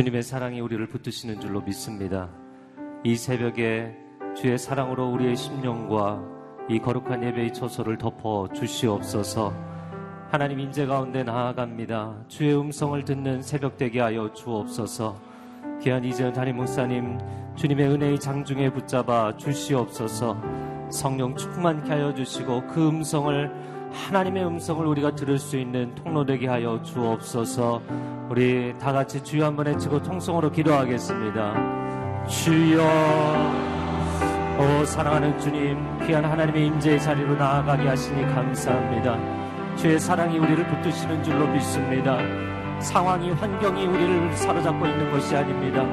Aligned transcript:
주님의 0.00 0.22
사랑이 0.22 0.62
우리를 0.62 0.86
붙드시는 0.86 1.40
줄로 1.40 1.60
믿습니다. 1.60 2.30
이 3.04 3.16
새벽에 3.16 3.94
주의 4.34 4.56
사랑으로 4.56 5.10
우리의 5.10 5.36
심령과 5.36 6.22
이 6.70 6.78
거룩한 6.78 7.22
예배의 7.22 7.52
초소를 7.52 7.98
덮어 7.98 8.48
주시옵소서. 8.50 9.52
하나님 10.30 10.58
인재 10.58 10.86
가운데 10.86 11.22
나아갑니다. 11.22 12.24
주의 12.28 12.58
음성을 12.58 13.04
듣는 13.04 13.42
새벽 13.42 13.76
되게 13.76 14.00
하여 14.00 14.32
주옵소서. 14.32 15.20
귀한 15.82 16.02
이재현 16.02 16.32
담임 16.32 16.56
목사님 16.56 17.18
주님의 17.56 17.88
은혜의 17.90 18.20
장중에 18.20 18.72
붙잡아 18.72 19.36
주시옵소서. 19.36 20.40
성령 20.90 21.36
충만케 21.36 21.90
하여 21.90 22.14
주시고 22.14 22.68
그 22.68 22.88
음성을 22.88 23.50
하나님의 23.92 24.44
음성을 24.46 24.86
우리가 24.86 25.14
들을 25.14 25.38
수 25.38 25.56
있는 25.56 25.94
통로 25.94 26.24
되게 26.24 26.46
하여 26.48 26.80
주옵소서. 26.82 27.82
우리 28.28 28.74
다 28.78 28.92
같이 28.92 29.22
주여 29.22 29.46
한번 29.46 29.66
외치고 29.66 30.02
통성으로 30.02 30.50
기도하겠습니다. 30.52 32.26
주여, 32.26 32.82
오 34.58 34.84
사랑하는 34.84 35.38
주님, 35.40 35.76
귀한 36.06 36.24
하나님의 36.24 36.66
임재의 36.66 37.00
자리로 37.00 37.34
나아가게 37.34 37.88
하시니 37.88 38.22
감사합니다. 38.34 39.18
주의 39.76 39.98
사랑이 39.98 40.38
우리를 40.38 40.66
붙드시는 40.66 41.24
줄로 41.24 41.46
믿습니다. 41.48 42.18
상황이 42.80 43.30
환경이 43.30 43.86
우리를 43.86 44.36
사로잡고 44.36 44.86
있는 44.86 45.10
것이 45.10 45.36
아닙니다. 45.36 45.84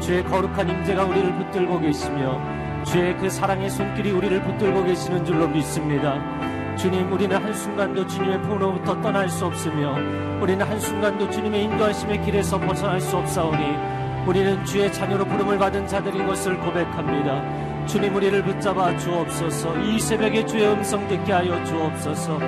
주의 0.00 0.24
거룩한 0.24 0.68
임재가 0.68 1.04
우리를 1.04 1.36
붙들고 1.36 1.80
계시며 1.80 2.40
주의 2.84 3.16
그 3.16 3.30
사랑의 3.30 3.70
손길이 3.70 4.10
우리를 4.10 4.42
붙들고 4.42 4.84
계시는 4.84 5.24
줄로 5.24 5.46
믿습니다. 5.48 6.41
주님, 6.76 7.12
우리는 7.12 7.36
한순간도 7.36 8.06
주님의 8.06 8.42
품으로부터 8.42 9.00
떠날 9.00 9.28
수 9.28 9.46
없으며, 9.46 9.94
우리는 10.40 10.64
한순간도 10.66 11.30
주님의 11.30 11.64
인도하심의 11.64 12.22
길에서 12.22 12.58
벗어날 12.58 13.00
수 13.00 13.16
없사오니, 13.16 14.26
우리는 14.26 14.64
주의 14.64 14.92
자녀로 14.92 15.24
부름을 15.24 15.58
받은 15.58 15.86
자들인 15.86 16.26
것을 16.26 16.58
고백합니다. 16.58 17.86
주님, 17.86 18.14
우리를 18.14 18.42
붙잡아 18.42 18.96
주옵소서, 18.96 19.78
이 19.78 20.00
새벽에 20.00 20.44
주의 20.46 20.66
음성 20.66 21.06
듣게 21.08 21.32
하여 21.32 21.62
주옵소서, 21.64 22.38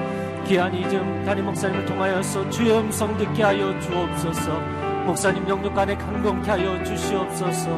귀한 0.47 0.75
이즘 0.75 1.25
담임 1.25 1.45
목사님을 1.47 1.85
통하여서 1.87 2.51
주의 2.51 2.77
음성 2.77 3.17
듣게 3.17 3.43
하여 3.43 3.79
주옵소서, 3.81 4.61
목사님 5.05 5.49
영육 5.49 5.75
간에 5.75 5.97
강건케 5.97 6.51
하여 6.51 6.83
주시옵소서, 6.83 7.71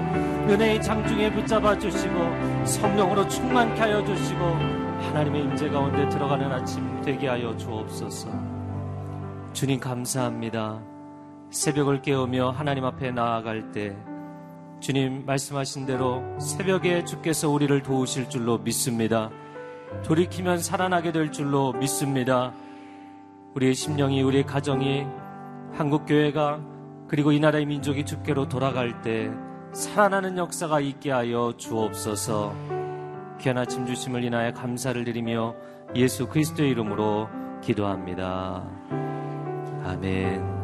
은혜의 0.49 0.81
장중에 0.83 1.33
붙잡아 1.33 1.77
주시고, 1.79 2.65
성령으로 2.65 3.27
충만케 3.29 3.81
하여 3.81 4.05
주시고, 4.05 4.86
하나님의 5.01 5.43
임재 5.45 5.69
가운데 5.71 6.09
들어가는 6.09 6.51
아침 6.53 7.01
되게 7.03 7.29
하여 7.29 7.57
주옵소서. 7.57 8.29
주님 9.53 9.81
감사합니다. 9.81 10.83
새벽을 11.51 12.03
깨우며 12.03 12.51
하나님 12.51 12.85
앞에 12.85 13.11
나아갈 13.13 13.73
때 13.73 13.97
주님 14.81 15.25
말씀하신 15.25 15.87
대로 15.87 16.23
새벽에 16.39 17.05
주께서 17.05 17.49
우리를 17.49 17.83
도우실 17.83 18.29
줄로 18.29 18.59
믿습니다. 18.59 19.31
돌이키면 20.05 20.59
살아나게 20.59 21.13
될 21.13 21.33
줄로 21.33 21.73
믿습니다. 21.73 22.53
우리의 23.55 23.75
심령이 23.75 24.23
우리의 24.23 24.45
가정이 24.45 25.07
한국 25.73 26.05
교회가 26.07 26.61
그리고 27.09 27.33
이 27.33 27.41
나라의 27.41 27.65
민족이 27.67 28.05
주께로 28.05 28.49
돌아갈 28.49 29.01
때 29.01 29.31
살아나는 29.73 30.37
역사가 30.37 30.81
있게 30.81 31.11
하여 31.11 31.55
주옵소서. 31.57 32.76
귀한 33.41 33.59
아침 33.59 33.87
주심을 33.87 34.25
인하여 34.25 34.53
감사를 34.53 35.05
드리며 35.05 35.55
예수 35.95 36.27
그리스도의 36.27 36.71
이름으로 36.71 37.29
기도합니다. 37.63 38.65
아멘. 39.85 40.57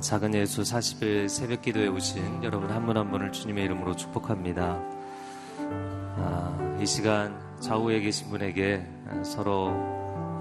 작은 0.00 0.34
예수 0.34 0.62
40일 0.62 1.28
새벽 1.28 1.62
기도에 1.62 1.86
오신 1.86 2.42
여러분 2.42 2.70
한분한 2.70 3.10
분을 3.10 3.30
주님의 3.30 3.64
이름으로 3.64 3.94
축복합니다. 3.94 4.80
아, 6.16 6.78
이 6.80 6.86
시간 6.86 7.38
좌우에 7.60 8.00
계신 8.00 8.28
분에게 8.30 8.84
서로 9.22 9.72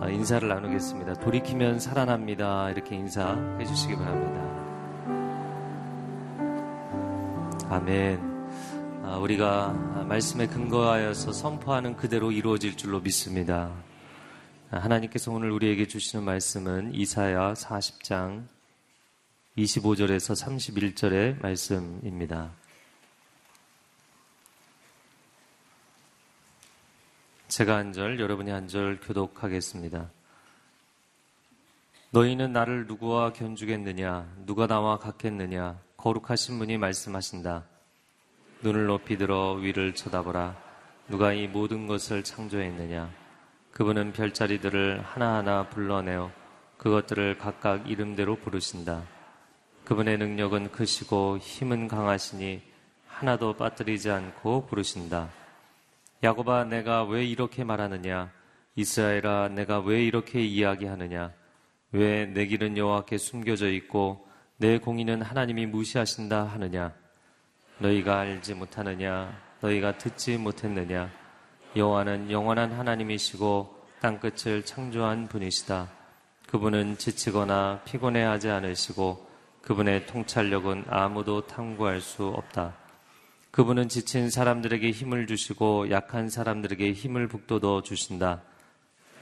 인사를 0.09 0.47
나누겠습니다. 0.47 1.13
돌이키면 1.15 1.79
살아납니다. 1.79 2.71
이렇게 2.71 2.95
인사해 2.95 3.63
주시기 3.63 3.95
바랍니다. 3.95 4.41
아멘. 7.69 8.30
아, 9.03 9.17
우리가 9.17 9.69
말씀에 10.07 10.47
근거하여서 10.47 11.33
선포하는 11.33 11.95
그대로 11.95 12.31
이루어질 12.31 12.77
줄로 12.77 12.99
믿습니다. 12.99 13.73
아, 14.69 14.77
하나님께서 14.77 15.31
오늘 15.31 15.51
우리에게 15.51 15.87
주시는 15.87 16.23
말씀은 16.23 16.93
이사야 16.93 17.53
40장 17.53 18.45
25절에서 19.57 20.35
31절의 20.45 21.41
말씀입니다. 21.41 22.51
제가 27.47 27.77
한 27.77 27.93
절, 27.93 28.19
여러분이 28.19 28.49
한 28.51 28.67
절 28.67 28.99
교독하겠습니다. 29.01 30.09
너희는 32.11 32.53
나를 32.53 32.85
누구와 32.87 33.33
견주겠느냐? 33.33 34.35
누가 34.45 34.67
나와 34.67 34.97
같겠느냐? 34.99 35.79
거룩하신 35.97 36.59
분이 36.59 36.77
말씀하신다. 36.77 37.70
눈을 38.63 38.85
높이 38.85 39.17
들어 39.17 39.53
위를 39.53 39.95
쳐다보라. 39.95 40.55
누가 41.07 41.33
이 41.33 41.47
모든 41.47 41.87
것을 41.87 42.23
창조했느냐? 42.23 43.09
그분은 43.71 44.13
별자리들을 44.13 45.01
하나하나 45.03 45.67
불러내어 45.69 46.31
그것들을 46.77 47.37
각각 47.37 47.89
이름대로 47.89 48.35
부르신다. 48.35 49.03
그분의 49.85 50.17
능력은 50.17 50.71
크시고 50.71 51.39
힘은 51.39 51.87
강하시니 51.87 52.61
하나도 53.07 53.53
빠뜨리지 53.53 54.09
않고 54.11 54.67
부르신다. 54.67 55.29
야곱아, 56.23 56.65
내가 56.65 57.03
왜 57.03 57.25
이렇게 57.25 57.63
말하느냐? 57.63 58.31
이스라엘아, 58.75 59.49
내가 59.49 59.79
왜 59.79 60.03
이렇게 60.03 60.43
이야기하느냐? 60.43 61.33
왜 61.93 62.25
내 62.25 62.45
길은 62.45 62.77
여호와께 62.77 63.17
숨겨져 63.17 63.69
있고 63.71 64.25
내 64.57 64.77
공의는 64.77 65.21
하나님이 65.23 65.65
무시하신다 65.65 66.45
하느냐? 66.45 66.93
너희가 67.81 68.19
알지 68.19 68.53
못하느냐? 68.53 69.35
너희가 69.59 69.97
듣지 69.97 70.37
못했느냐? 70.37 71.09
여호와는 71.75 72.29
영원한 72.29 72.71
하나님이시고 72.73 73.75
땅 73.99 74.19
끝을 74.19 74.63
창조한 74.63 75.27
분이시다. 75.27 75.89
그분은 76.47 76.99
지치거나 76.99 77.81
피곤해하지 77.85 78.49
않으시고 78.49 79.27
그분의 79.63 80.05
통찰력은 80.05 80.85
아무도 80.89 81.47
탐구할 81.47 82.01
수 82.01 82.27
없다. 82.27 82.75
그분은 83.49 83.89
지친 83.89 84.29
사람들에게 84.29 84.91
힘을 84.91 85.25
주시고 85.25 85.89
약한 85.89 86.29
사람들에게 86.29 86.93
힘을 86.93 87.27
북돋워 87.27 87.81
주신다. 87.81 88.43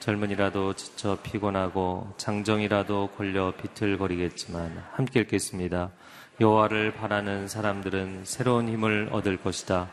젊은이라도 0.02 0.74
지쳐 0.74 1.18
피곤하고 1.24 2.14
장정이라도 2.18 3.12
걸려 3.16 3.54
비틀거리겠지만 3.56 4.84
함께 4.92 5.22
읽겠습니다. 5.22 5.92
여호와를 6.40 6.94
바라는 6.94 7.50
사람들은 7.50 8.24
새로운 8.24 8.70
힘을 8.70 9.10
얻을 9.12 9.42
것이다. 9.42 9.90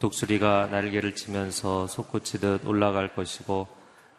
독수리가 0.00 0.66
날개를 0.72 1.14
치면서 1.14 1.86
솟구치듯 1.86 2.66
올라갈 2.66 3.14
것이고 3.14 3.68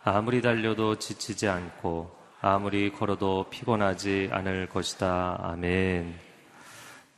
아무리 0.02 0.42
달려도 0.42 1.00
지치지 1.00 1.50
않고 1.50 2.16
아무리 2.40 2.94
걸어도 2.94 3.48
피곤하지 3.50 4.30
않을 4.32 4.70
것이다. 4.70 5.38
아멘. 5.42 6.16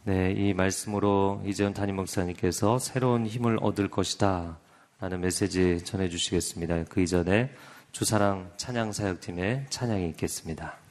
네, 0.06 0.32
이 0.36 0.56
말씀으로 0.56 1.44
이재현 1.46 1.76
담임 1.76 1.98
목사님께서 1.98 2.80
새로운 2.80 3.28
힘을 3.28 3.60
얻을 3.62 3.90
것이다. 3.90 4.58
라는 5.00 5.22
메시지 5.22 5.84
전해주시겠습니다. 5.84 6.86
그 6.86 7.02
이전에 7.02 7.52
주사랑 7.92 8.52
찬양 8.58 8.92
사역팀의 8.92 9.68
찬양이 9.70 10.10
있겠습니다. 10.10 10.87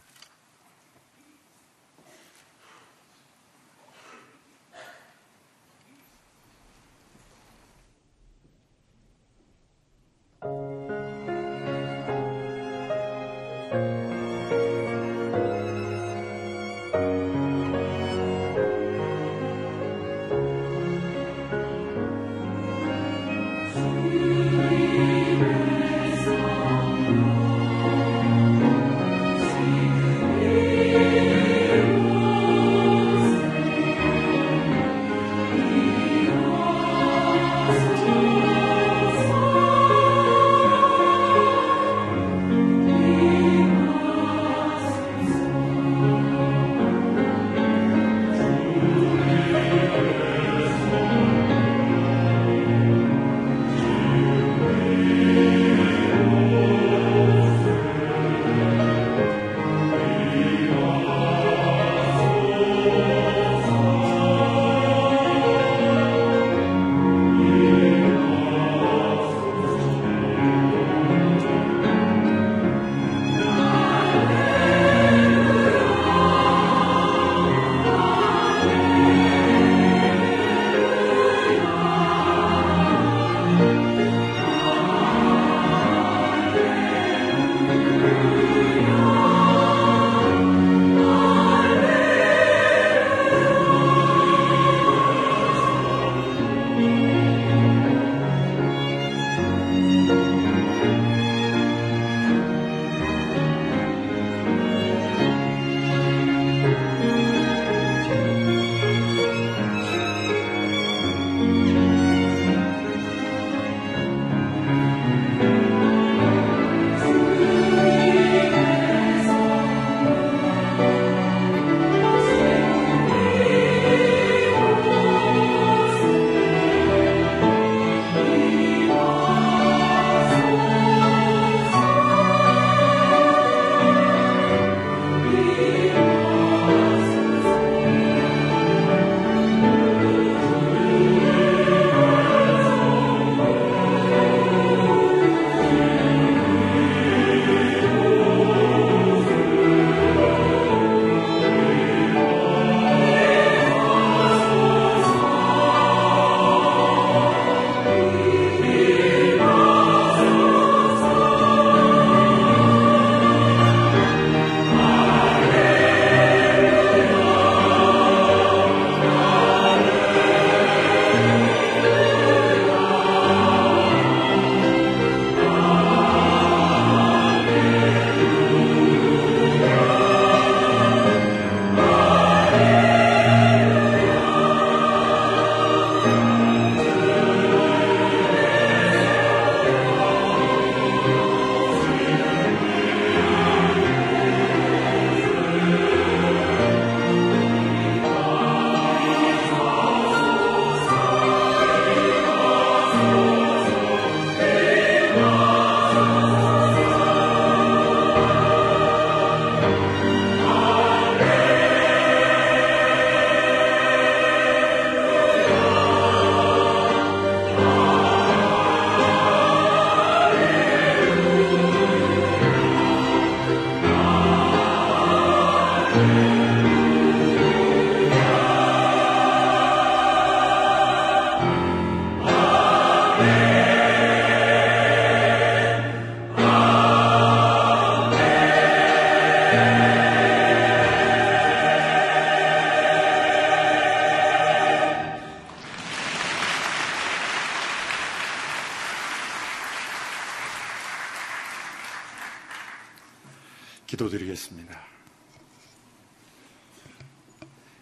기도드리겠습니다. 253.96 254.78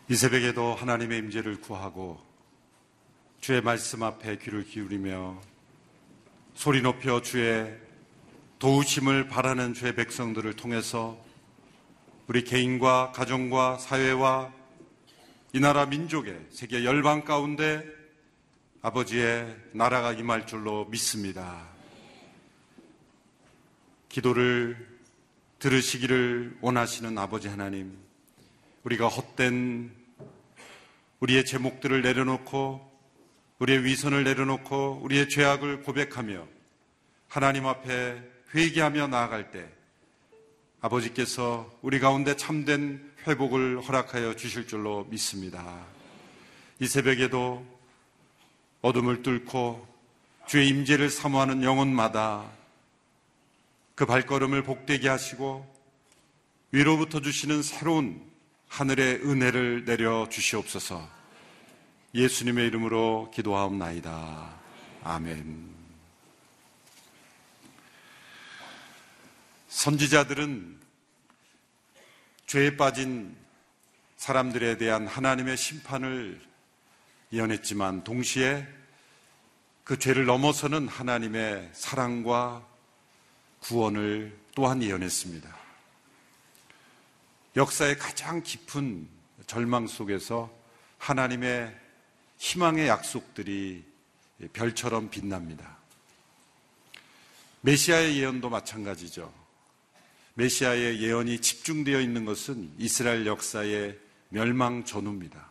이 0.09 0.14
새벽에도 0.14 0.74
하나님의 0.74 1.18
임재를 1.18 1.61
구하고 1.61 2.20
주의 3.40 3.61
말씀 3.61 4.03
앞에 4.03 4.38
귀를 4.38 4.64
기울이며 4.64 5.40
소리 6.55 6.83
높여 6.83 7.20
주의 7.20 7.77
도우심을 8.59 9.29
바라는 9.29 9.74
주의 9.74 9.94
백성들을 9.94 10.55
통해서 10.55 11.22
우리 12.29 12.44
개인과 12.44 13.12
가정과 13.12 13.79
사회와 13.79 14.53
이 15.53 15.61
나라 15.61 15.87
민족의 15.87 16.46
세계 16.50 16.85
열방 16.85 17.24
가운데 17.24 17.85
아버지의 18.83 19.57
나라가 19.72 20.12
임할 20.12 20.46
줄로 20.46 20.87
믿습니다. 20.87 21.66
기도를 24.09 24.93
들으시기를 25.64 26.59
원하시는 26.61 27.16
아버지 27.16 27.48
하나님, 27.48 27.96
우리가 28.83 29.09
헛된 29.09 29.90
우리의 31.20 31.46
제목들을 31.46 32.03
내려놓고 32.03 32.87
우리의 33.61 33.83
위선을 33.85 34.24
내려놓고 34.24 35.00
우리의 35.03 35.31
죄악을 35.31 35.81
고백하며 35.85 36.46
하나님 37.29 37.66
앞에 37.66 38.22
회개하며 38.55 39.07
나아갈 39.07 39.53
때 39.53 39.66
아버지께서 40.83 41.74
우리 41.81 41.98
가운데 41.98 42.37
참된 42.37 43.03
회복을 43.27 43.81
허락하여 43.81 44.37
주실 44.37 44.66
줄로 44.66 45.07
믿습니다. 45.09 45.83
이 46.79 46.87
새벽에도 46.87 47.64
어둠을 48.83 49.22
뚫고 49.22 49.88
주의 50.46 50.68
임재를 50.68 51.09
사모하는 51.09 51.62
영혼마다 51.62 52.50
그 53.94 54.07
발걸음을 54.07 54.62
복되게 54.64 55.09
하시고 55.09 55.72
위로부터 56.72 57.20
주시는 57.20 57.62
새로운 57.62 58.20
하늘의 58.68 59.20
은혜를 59.22 59.85
내려 59.85 60.28
주시옵소서. 60.28 61.09
예수님의 62.14 62.66
이름으로 62.66 63.30
기도하옵나이다. 63.33 64.61
아멘. 65.04 65.74
선지자들은 69.68 70.80
죄에 72.46 72.76
빠진 72.76 73.37
사람들에 74.16 74.76
대한 74.76 75.07
하나님의 75.07 75.57
심판을 75.57 76.40
예언했지만 77.33 78.02
동시에 78.02 78.66
그 79.85 79.98
죄를 79.98 80.24
넘어서는 80.24 80.88
하나님의 80.88 81.70
사랑과 81.72 82.73
구원을 83.64 84.37
또한 84.55 84.83
예언했습니다. 84.83 85.57
역사의 87.57 87.98
가장 87.98 88.42
깊은 88.42 89.09
절망 89.46 89.87
속에서 89.87 90.55
하나님의 90.98 91.74
희망의 92.37 92.88
약속들이 92.88 93.85
별처럼 94.53 95.09
빛납니다. 95.09 95.79
메시아의 97.62 98.18
예언도 98.18 98.50
마찬가지죠. 98.50 99.33
메시아의 100.35 101.00
예언이 101.00 101.40
집중되어 101.40 102.00
있는 102.00 102.27
것은 102.27 102.70
이스라엘 102.79 103.24
역사의 103.24 103.98
멸망 104.29 104.85
전후입니다. 104.85 105.48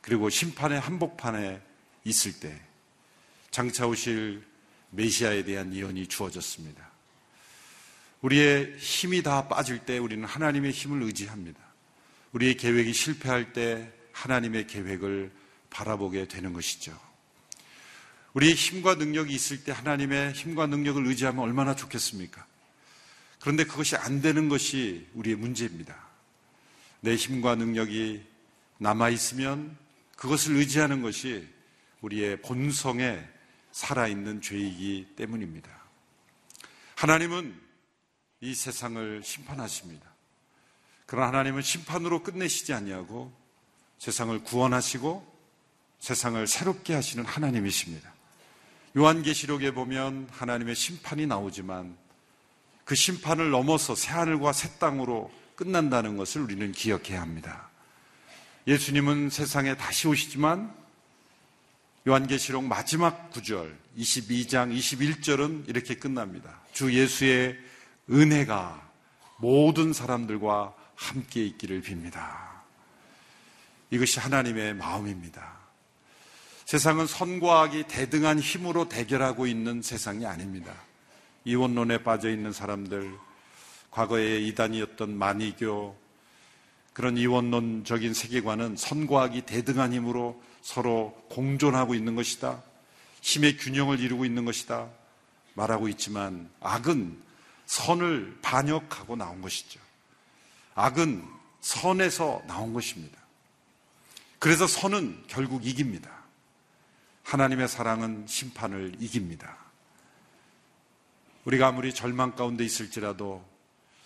그리고 0.00 0.30
심판의 0.30 0.78
한복판에 0.78 1.60
있을 2.04 2.38
때 2.38 2.60
장차 3.50 3.88
오실 3.88 4.46
메시아에 4.90 5.42
대한 5.42 5.74
예언이 5.74 6.06
주어졌습니다. 6.06 6.95
우리의 8.22 8.76
힘이 8.78 9.22
다 9.22 9.48
빠질 9.48 9.78
때 9.80 9.98
우리는 9.98 10.24
하나님의 10.24 10.72
힘을 10.72 11.02
의지합니다. 11.02 11.60
우리의 12.32 12.56
계획이 12.56 12.92
실패할 12.92 13.52
때 13.52 13.92
하나님의 14.12 14.66
계획을 14.66 15.30
바라보게 15.70 16.28
되는 16.28 16.52
것이죠. 16.52 16.98
우리의 18.34 18.54
힘과 18.54 18.96
능력이 18.96 19.32
있을 19.34 19.64
때 19.64 19.72
하나님의 19.72 20.32
힘과 20.32 20.66
능력을 20.66 21.06
의지하면 21.06 21.42
얼마나 21.42 21.74
좋겠습니까? 21.74 22.46
그런데 23.40 23.64
그것이 23.64 23.96
안 23.96 24.20
되는 24.20 24.48
것이 24.48 25.06
우리의 25.14 25.36
문제입니다. 25.36 25.96
내 27.00 27.14
힘과 27.14 27.54
능력이 27.54 28.22
남아있으면 28.78 29.76
그것을 30.16 30.56
의지하는 30.56 31.02
것이 31.02 31.46
우리의 32.00 32.42
본성에 32.42 33.22
살아있는 33.72 34.40
죄이기 34.40 35.14
때문입니다. 35.16 35.70
하나님은 36.96 37.65
이 38.46 38.54
세상을 38.54 39.22
심판하십니다. 39.24 40.06
그러나 41.04 41.26
하나님은 41.26 41.62
심판으로 41.62 42.22
끝내시지 42.22 42.72
아니하고 42.72 43.32
세상을 43.98 44.38
구원하시고 44.44 45.36
세상을 45.98 46.46
새롭게 46.46 46.94
하시는 46.94 47.24
하나님이십니다. 47.24 48.14
요한계시록에 48.96 49.72
보면 49.72 50.28
하나님의 50.30 50.76
심판이 50.76 51.26
나오지만 51.26 51.96
그 52.84 52.94
심판을 52.94 53.50
넘어서 53.50 53.96
새하늘과 53.96 54.52
새 54.52 54.78
땅으로 54.78 55.32
끝난다는 55.56 56.16
것을 56.16 56.42
우리는 56.42 56.70
기억해야 56.70 57.20
합니다. 57.20 57.68
예수님은 58.68 59.30
세상에 59.30 59.76
다시 59.76 60.06
오시지만 60.06 60.72
요한계시록 62.06 62.62
마지막 62.62 63.30
구절 63.30 63.76
22장 63.98 64.72
21절은 64.72 65.68
이렇게 65.68 65.96
끝납니다. 65.96 66.60
주 66.72 66.94
예수의 66.94 67.65
은혜가 68.10 68.90
모든 69.38 69.92
사람들과 69.92 70.74
함께 70.94 71.44
있기를 71.44 71.82
빕니다. 71.82 72.56
이것이 73.90 74.20
하나님의 74.20 74.74
마음입니다. 74.74 75.56
세상은 76.64 77.06
선과 77.06 77.62
악이 77.62 77.84
대등한 77.84 78.40
힘으로 78.40 78.88
대결하고 78.88 79.46
있는 79.46 79.82
세상이 79.82 80.26
아닙니다. 80.26 80.72
이원론에 81.44 82.02
빠져 82.02 82.28
있는 82.28 82.52
사람들, 82.52 83.12
과거에 83.92 84.40
이단이었던 84.40 85.16
만이교, 85.16 85.96
그런 86.92 87.16
이원론적인 87.16 88.14
세계관은 88.14 88.76
선과 88.76 89.24
악이 89.24 89.42
대등한 89.42 89.92
힘으로 89.92 90.42
서로 90.62 91.14
공존하고 91.30 91.94
있는 91.94 92.16
것이다. 92.16 92.62
힘의 93.20 93.58
균형을 93.58 94.00
이루고 94.00 94.24
있는 94.24 94.44
것이다. 94.44 94.88
말하고 95.54 95.88
있지만 95.88 96.48
악은 96.60 97.25
선을 97.66 98.38
반역하고 98.42 99.16
나온 99.16 99.42
것이죠. 99.42 99.80
악은 100.74 101.26
선에서 101.60 102.42
나온 102.46 102.72
것입니다. 102.72 103.18
그래서 104.38 104.66
선은 104.66 105.24
결국 105.26 105.66
이깁니다. 105.66 106.10
하나님의 107.24 107.68
사랑은 107.68 108.26
심판을 108.26 108.96
이깁니다. 109.00 109.56
우리가 111.44 111.68
아무리 111.68 111.92
절망 111.92 112.36
가운데 112.36 112.64
있을지라도 112.64 113.44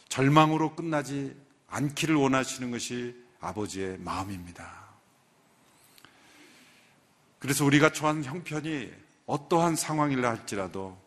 절망으로 0.09 0.75
끝나지 0.75 1.37
않기를 1.69 2.15
원하시는 2.15 2.71
것이 2.71 3.15
아버지의 3.41 3.99
마음입니다. 3.99 4.81
그래서 7.39 7.65
우리가 7.65 7.93
처한 7.93 8.25
형편이 8.25 8.93
어떠한 9.27 9.77
상황이라 9.77 10.29
할지라도 10.29 11.01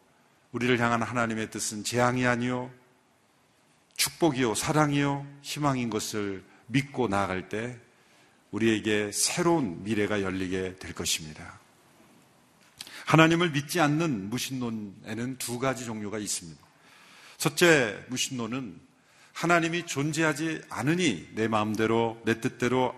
우리를 0.53 0.79
향한 0.79 1.01
하나님의 1.01 1.51
뜻은 1.51 1.83
재앙이 1.83 2.25
아니요 2.25 2.71
축복이요 3.97 4.55
사랑이요 4.55 5.27
희망인 5.41 5.89
것을 5.89 6.43
믿고 6.67 7.07
나아갈 7.07 7.49
때 7.49 7.77
우리에게 8.51 9.11
새로운 9.11 9.83
미래가 9.83 10.21
열리게 10.21 10.75
될 10.77 10.93
것입니다. 10.93 11.59
하나님을 13.05 13.49
믿지 13.51 13.79
않는 13.79 14.29
무신론에는 14.29 15.37
두 15.37 15.59
가지 15.59 15.85
종류가 15.85 16.19
있습니다. 16.19 16.61
첫째 17.37 18.05
무신론은 18.09 18.79
하나님이 19.33 19.87
존재하지 19.87 20.61
않으니 20.69 21.29
내 21.33 21.47
마음대로 21.47 22.21
내 22.25 22.39
뜻대로 22.39 22.95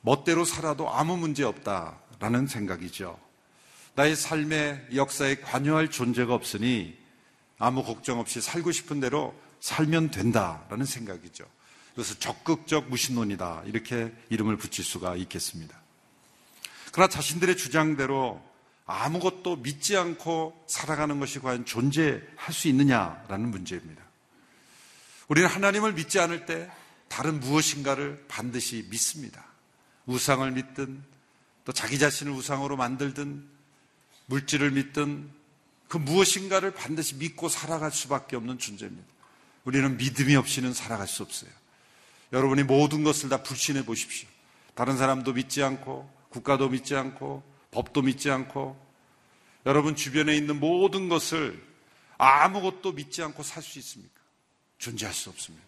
멋대로 0.00 0.44
살아도 0.44 0.90
아무 0.90 1.16
문제 1.16 1.42
없다라는 1.42 2.46
생각이죠. 2.46 3.18
나의 3.98 4.14
삶의 4.14 4.90
역사에 4.94 5.40
관여할 5.40 5.90
존재가 5.90 6.32
없으니 6.32 6.96
아무 7.58 7.82
걱정 7.82 8.20
없이 8.20 8.40
살고 8.40 8.70
싶은 8.70 9.00
대로 9.00 9.34
살면 9.58 10.12
된다라는 10.12 10.86
생각이죠. 10.86 11.44
그래서 11.94 12.14
적극적 12.14 12.90
무신론이다 12.90 13.64
이렇게 13.66 14.12
이름을 14.28 14.56
붙일 14.56 14.84
수가 14.84 15.16
있겠습니다. 15.16 15.76
그러나 16.92 17.08
자신들의 17.08 17.56
주장대로 17.56 18.40
아무것도 18.86 19.56
믿지 19.56 19.96
않고 19.96 20.64
살아가는 20.68 21.18
것이 21.18 21.40
과연 21.40 21.64
존재할 21.64 22.52
수 22.52 22.68
있느냐라는 22.68 23.50
문제입니다. 23.50 24.00
우리는 25.26 25.48
하나님을 25.48 25.94
믿지 25.94 26.20
않을 26.20 26.46
때 26.46 26.70
다른 27.08 27.40
무엇인가를 27.40 28.26
반드시 28.28 28.86
믿습니다. 28.90 29.44
우상을 30.06 30.48
믿든 30.52 31.02
또 31.64 31.72
자기 31.72 31.98
자신을 31.98 32.32
우상으로 32.32 32.76
만들든 32.76 33.57
물질을 34.28 34.70
믿든 34.70 35.30
그 35.88 35.96
무엇인가를 35.96 36.72
반드시 36.72 37.16
믿고 37.16 37.48
살아갈 37.48 37.90
수밖에 37.90 38.36
없는 38.36 38.58
존재입니다. 38.58 39.06
우리는 39.64 39.96
믿음이 39.96 40.36
없이는 40.36 40.72
살아갈 40.74 41.08
수 41.08 41.22
없어요. 41.22 41.50
여러분이 42.32 42.62
모든 42.64 43.04
것을 43.04 43.30
다 43.30 43.42
불신해 43.42 43.84
보십시오. 43.84 44.28
다른 44.74 44.96
사람도 44.98 45.32
믿지 45.32 45.62
않고, 45.62 46.10
국가도 46.28 46.68
믿지 46.68 46.94
않고, 46.94 47.42
법도 47.70 48.02
믿지 48.02 48.30
않고, 48.30 48.78
여러분 49.66 49.96
주변에 49.96 50.36
있는 50.36 50.60
모든 50.60 51.08
것을 51.08 51.66
아무것도 52.18 52.92
믿지 52.92 53.22
않고 53.22 53.42
살 53.42 53.62
수 53.62 53.78
있습니까? 53.78 54.14
존재할 54.78 55.14
수 55.14 55.30
없습니다. 55.30 55.64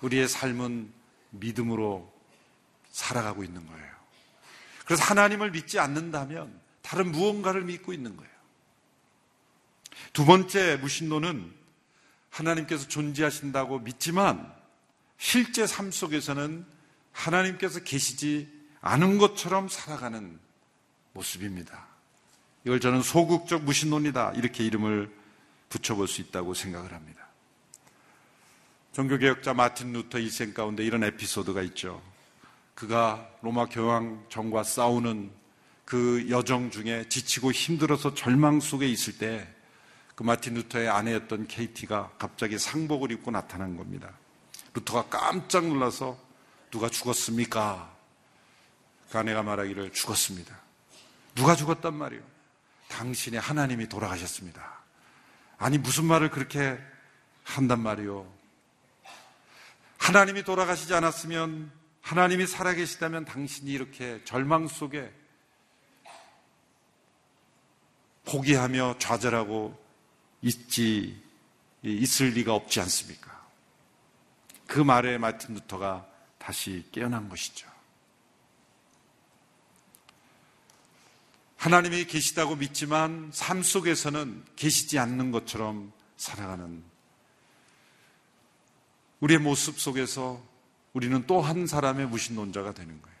우리의 0.00 0.28
삶은 0.28 0.92
믿음으로 1.30 2.12
살아가고 2.90 3.44
있는 3.44 3.66
거예요. 3.66 3.90
그래서 4.84 5.04
하나님을 5.04 5.52
믿지 5.52 5.78
않는다면 5.78 6.60
다른 6.90 7.12
무언가를 7.12 7.62
믿고 7.62 7.92
있는 7.92 8.16
거예요. 8.16 8.32
두 10.12 10.24
번째 10.24 10.76
무신론은 10.78 11.54
하나님께서 12.30 12.88
존재하신다고 12.88 13.78
믿지만 13.78 14.52
실제 15.16 15.68
삶 15.68 15.92
속에서는 15.92 16.66
하나님께서 17.12 17.84
계시지 17.84 18.52
않은 18.80 19.18
것처럼 19.18 19.68
살아가는 19.68 20.36
모습입니다. 21.12 21.86
이걸 22.64 22.80
저는 22.80 23.02
소극적 23.02 23.62
무신론이다 23.62 24.32
이렇게 24.32 24.66
이름을 24.66 25.14
붙여볼 25.68 26.08
수 26.08 26.20
있다고 26.22 26.54
생각을 26.54 26.92
합니다. 26.92 27.28
종교개혁자 28.94 29.54
마틴 29.54 29.92
루터 29.92 30.18
일생 30.18 30.52
가운데 30.52 30.84
이런 30.84 31.04
에피소드가 31.04 31.62
있죠. 31.62 32.02
그가 32.74 33.30
로마 33.42 33.66
교황 33.66 34.26
정과 34.28 34.64
싸우는 34.64 35.38
그 35.90 36.26
여정 36.30 36.70
중에 36.70 37.08
지치고 37.08 37.50
힘들어서 37.50 38.14
절망 38.14 38.60
속에 38.60 38.88
있을 38.88 39.18
때 39.18 39.60
그 40.20 40.22
마틴 40.22 40.52
루터의 40.52 40.86
아내였던 40.90 41.46
케이티가 41.46 42.10
갑자기 42.18 42.58
상복을 42.58 43.10
입고 43.10 43.30
나타난 43.30 43.78
겁니다. 43.78 44.10
루터가 44.74 45.08
깜짝 45.08 45.66
놀라서 45.66 46.18
누가 46.70 46.90
죽었습니까? 46.90 47.90
그 49.10 49.16
아내가 49.16 49.42
말하기를 49.42 49.94
죽었습니다. 49.94 50.54
누가 51.34 51.56
죽었단 51.56 51.94
말이요? 51.94 52.20
당신의 52.88 53.40
하나님이 53.40 53.88
돌아가셨습니다. 53.88 54.82
아니 55.56 55.78
무슨 55.78 56.04
말을 56.04 56.28
그렇게 56.28 56.78
한단 57.42 57.80
말이요? 57.80 58.30
하나님이 59.96 60.42
돌아가시지 60.42 60.92
않았으면 60.92 61.72
하나님이 62.02 62.46
살아계시다면 62.46 63.24
당신이 63.24 63.70
이렇게 63.70 64.20
절망 64.24 64.68
속에 64.68 65.10
포기하며 68.30 68.96
좌절하고 69.00 69.76
있지 70.42 71.20
있을 71.82 72.28
리가 72.28 72.54
없지 72.54 72.80
않습니까? 72.80 73.44
그 74.68 74.78
말에 74.78 75.18
마틴 75.18 75.54
루터가 75.54 76.06
다시 76.38 76.86
깨어난 76.92 77.28
것이죠. 77.28 77.68
하나님이 81.56 82.04
계시다고 82.04 82.54
믿지만 82.54 83.30
삶 83.34 83.64
속에서는 83.64 84.44
계시지 84.54 84.98
않는 85.00 85.32
것처럼 85.32 85.92
살아가는 86.16 86.84
우리의 89.18 89.40
모습 89.40 89.80
속에서 89.80 90.40
우리는 90.92 91.26
또 91.26 91.40
한 91.40 91.66
사람의 91.66 92.06
무신론자가 92.06 92.74
되는 92.74 93.02
거예요. 93.02 93.16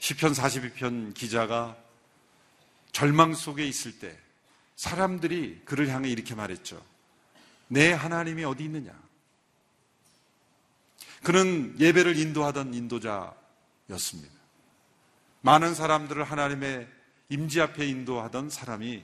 시편 0.00 0.32
42편 0.32 1.14
기자가 1.14 1.76
절망 2.92 3.32
속에 3.32 3.66
있을 3.66 3.98
때 3.98 4.23
사람들이 4.76 5.62
그를 5.64 5.88
향해 5.88 6.08
이렇게 6.08 6.34
말했죠. 6.34 6.82
내 7.68 7.92
하나님이 7.92 8.44
어디 8.44 8.64
있느냐? 8.64 8.92
그는 11.22 11.74
예배를 11.78 12.18
인도하던 12.18 12.74
인도자였습니다. 12.74 14.34
많은 15.40 15.74
사람들을 15.74 16.22
하나님의 16.24 16.88
임지 17.30 17.60
앞에 17.60 17.86
인도하던 17.86 18.50
사람이 18.50 19.02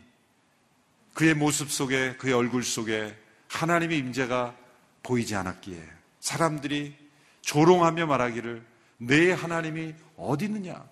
그의 1.15 1.35
모습 1.35 1.71
속에 1.71 2.17
그의 2.17 2.35
얼굴 2.35 2.63
속에 2.63 3.17
하나님의 3.49 3.99
임재가 3.99 4.57
보이지 5.03 5.35
않았기에 5.35 5.83
사람들이 6.21 6.97
조롱하며 7.43 8.07
말하기를 8.07 8.65
내 8.99 9.33
하나님이 9.33 9.95
어디 10.17 10.45
있느냐? 10.45 10.87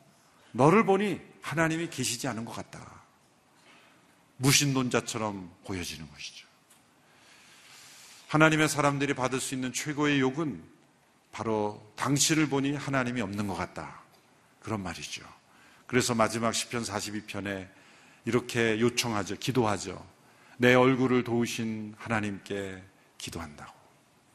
너를 0.52 0.84
보니 0.84 1.20
하나님이 1.42 1.90
계시지 1.90 2.26
않은 2.28 2.44
것 2.44 2.52
같다. 2.52 2.97
무신론자처럼 4.38 5.50
보여지는 5.64 6.10
것이죠. 6.10 6.46
하나님의 8.28 8.68
사람들이 8.68 9.14
받을 9.14 9.40
수 9.40 9.54
있는 9.54 9.72
최고의 9.72 10.20
욕은 10.20 10.62
바로 11.32 11.92
당신을 11.96 12.48
보니 12.48 12.74
하나님이 12.74 13.20
없는 13.20 13.46
것 13.46 13.54
같다. 13.54 14.02
그런 14.60 14.82
말이죠. 14.82 15.22
그래서 15.86 16.14
마지막 16.14 16.52
시편 16.52 16.82
42편에 16.82 17.68
이렇게 18.24 18.80
요청하죠. 18.80 19.36
기도하죠. 19.36 20.04
내 20.58 20.74
얼굴을 20.74 21.24
도우신 21.24 21.94
하나님께 21.96 22.82
기도한다고. 23.16 23.72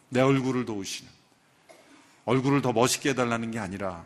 내 0.10 0.22
얼굴을 0.22 0.66
도우시는. 0.66 1.12
얼굴을 2.26 2.62
더 2.62 2.72
멋있게 2.72 3.10
해달라는 3.10 3.52
게 3.52 3.60
아니라 3.60 4.06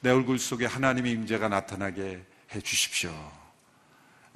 내 0.00 0.10
얼굴 0.10 0.38
속에 0.38 0.66
하나님의 0.66 1.12
임재가 1.12 1.48
나타나게 1.48 2.24
해 2.54 2.60
주십시오. 2.60 3.12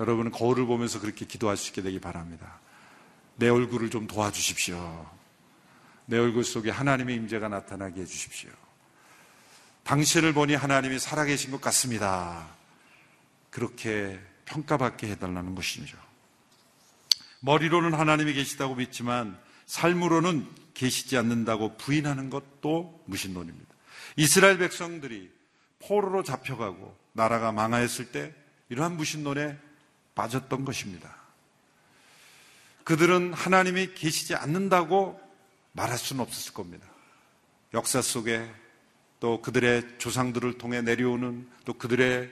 여러분은 0.01 0.33
거울을 0.33 0.67
보면서 0.67 0.99
그렇게 0.99 1.27
기도할 1.27 1.57
수 1.59 1.69
있게 1.69 1.83
되기 1.83 2.01
바랍니다. 2.01 2.59
내 3.37 3.49
얼굴을 3.49 3.91
좀 3.91 4.07
도와주십시오. 4.07 5.07
내 6.07 6.19
얼굴 6.19 6.43
속에 6.43 6.71
하나님의 6.71 7.15
임재가 7.17 7.49
나타나게 7.49 8.01
해 8.01 8.07
주십시오. 8.07 8.51
당신을 9.85 10.33
보니 10.33 10.55
하나님이 10.55 10.99
살아계신 10.99 11.51
것 11.51 11.61
같습니다. 11.61 12.49
그렇게 13.51 14.19
평가받게 14.47 15.09
해달라는 15.09 15.55
것이죠. 15.55 15.99
머리로는 17.41 17.95
하나님이 17.95 18.33
계시다고 18.33 18.77
믿지만 18.77 19.39
삶으로는 19.67 20.49
계시지 20.75 21.17
않는다고 21.17 21.77
부인하는 21.77 22.31
것도 22.31 23.05
무신론입니다. 23.07 23.75
이스라엘 24.17 24.59
백성들이 24.59 25.31
포로로 25.79 26.23
잡혀가고 26.23 26.97
나라가 27.13 27.53
망하였을 27.53 28.13
때 28.13 28.35
이러한 28.69 28.97
무신론에 28.97 29.59
빠졌던 30.21 30.67
것입니다. 30.67 31.17
그들은 32.85 33.33
하나님이 33.33 33.95
계시지 33.95 34.35
않는다고 34.35 35.19
말할 35.73 35.97
수는 35.97 36.23
없었을 36.23 36.53
겁니다. 36.53 36.87
역사 37.73 38.03
속에 38.03 38.47
또 39.19 39.41
그들의 39.41 39.99
조상들을 39.99 40.59
통해 40.59 40.83
내려오는 40.83 41.49
또 41.65 41.73
그들의 41.73 42.31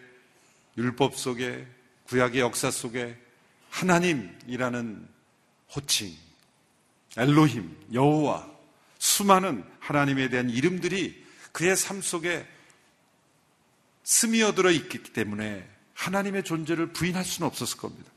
율법 0.77 1.17
속에 1.17 1.67
구약의 2.05 2.41
역사 2.41 2.71
속에 2.71 3.17
하나님이라는 3.71 5.09
호칭, 5.75 6.15
엘로힘, 7.17 7.75
여호와, 7.95 8.51
수많은 8.99 9.65
하나님에 9.81 10.29
대한 10.29 10.51
이름들이 10.51 11.25
그의 11.53 11.75
삶 11.77 12.03
속에 12.03 12.47
스미어들어 14.03 14.71
있기 14.73 15.03
때문에 15.05 15.78
하나님의 15.99 16.45
존재를 16.45 16.93
부인할 16.93 17.25
수는 17.25 17.47
없었을 17.49 17.77
겁니다. 17.77 18.11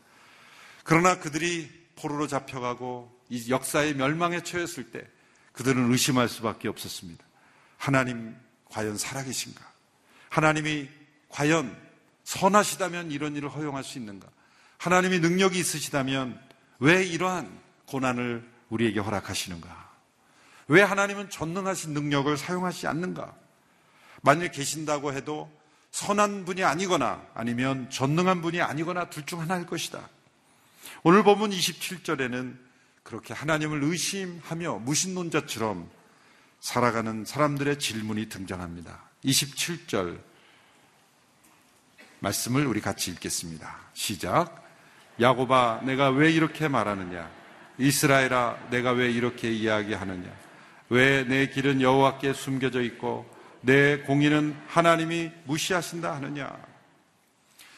그러나 0.84 1.20
그들이 1.20 1.70
포로로 1.96 2.28
잡혀가고 2.28 3.12
이 3.30 3.50
역사의 3.50 3.96
멸망에 3.96 4.44
처했을 4.44 4.92
때 4.92 5.06
그들은 5.54 5.92
의심할 5.92 6.30
수밖에 6.30 6.68
없었습니다. 6.68 7.24
하나님 7.78 8.36
과연 8.66 8.98
살아계신가? 8.98 9.62
하나님이 10.30 10.90
과연 11.30 11.76
선하시다면 12.24 13.12
이런 13.12 13.36
일을 13.36 13.50
허용할 13.50 13.84
수 13.84 13.98
있는가? 13.98 14.28
하나님이 14.78 15.20
능력이 15.20 15.60
있으시다면 15.60 16.40
왜 16.80 17.04
이러한 17.04 17.60
고난을 17.88 18.48
우리에게 18.70 19.00
허락하시는가? 19.00 19.90
왜 20.68 20.82
하나님은 20.84 21.32
전능하신 21.32 21.94
능력을 21.94 22.38
사용하지 22.38 22.88
않는가? 22.88 23.36
만일 24.22 24.52
계신다고 24.52 25.14
해도 25.14 25.52
선한 25.92 26.46
분이 26.46 26.64
아니거나 26.64 27.22
아니면 27.34 27.90
전능한 27.90 28.42
분이 28.42 28.62
아니거나 28.62 29.10
둘 29.10 29.26
중 29.26 29.40
하나일 29.42 29.66
것이다. 29.66 30.00
오늘 31.04 31.24
보면 31.24 31.52
27절에는 31.52 32.58
그렇게 33.04 33.34
하나님을 33.34 33.84
의심하며 33.84 34.80
무신론자처럼 34.80 35.90
살아가는 36.60 37.26
사람들의 37.26 37.80
질문이 37.80 38.30
등장합니다. 38.30 39.00
27절 39.26 40.20
말씀을 42.20 42.68
우리 42.68 42.82
같이 42.82 43.10
읽겠습니다. 43.12 43.78
시작. 43.94 44.64
야고바, 45.20 45.82
내가 45.86 46.10
왜 46.10 46.32
이렇게 46.32 46.68
말하느냐? 46.68 47.30
이스라엘아, 47.80 48.70
내가 48.70 48.92
왜 48.92 49.12
이렇게 49.12 49.52
이야기하느냐? 49.52 50.32
왜 50.90 51.24
내 51.28 51.48
길은 51.48 51.82
여호와께 51.82 52.34
숨겨져 52.34 52.82
있고 52.82 53.26
내 53.62 54.00
공의는 54.00 54.60
하나님이 54.68 55.32
무시하신다 55.46 56.16
하느냐? 56.16 56.52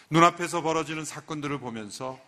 눈앞에서 0.09 0.61
벌어지는 0.61 1.05
사건들을 1.05 1.59
보면서 1.59 2.19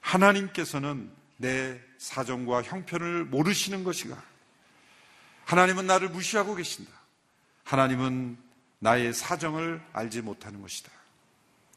하나님께서는 0.00 1.10
내 1.36 1.80
사정과 1.98 2.62
형편을 2.62 3.24
모르시는 3.24 3.84
것이가 3.84 4.20
하나님은 5.44 5.86
나를 5.86 6.08
무시하고 6.08 6.54
계신다. 6.54 6.90
하나님은 7.64 8.36
나의 8.78 9.14
사정을 9.14 9.82
알지 9.92 10.22
못하는 10.22 10.60
것이다. 10.60 10.90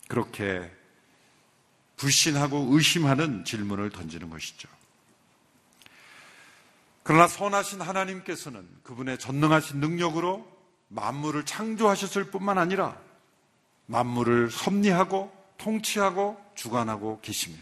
그렇게 0.07 0.71
불신하고 1.97 2.67
의심하는 2.71 3.43
질문을 3.43 3.89
던지는 3.89 4.29
것이죠. 4.29 4.69
그러나 7.03 7.27
선하신 7.27 7.81
하나님께서는 7.81 8.67
그분의 8.83 9.17
전능하신 9.17 9.79
능력으로 9.79 10.56
만물을 10.89 11.45
창조하셨을 11.45 12.31
뿐만 12.31 12.57
아니라 12.57 12.97
만물을 13.87 14.51
섭리하고 14.51 15.31
통치하고 15.57 16.37
주관하고 16.55 17.19
계시며 17.21 17.57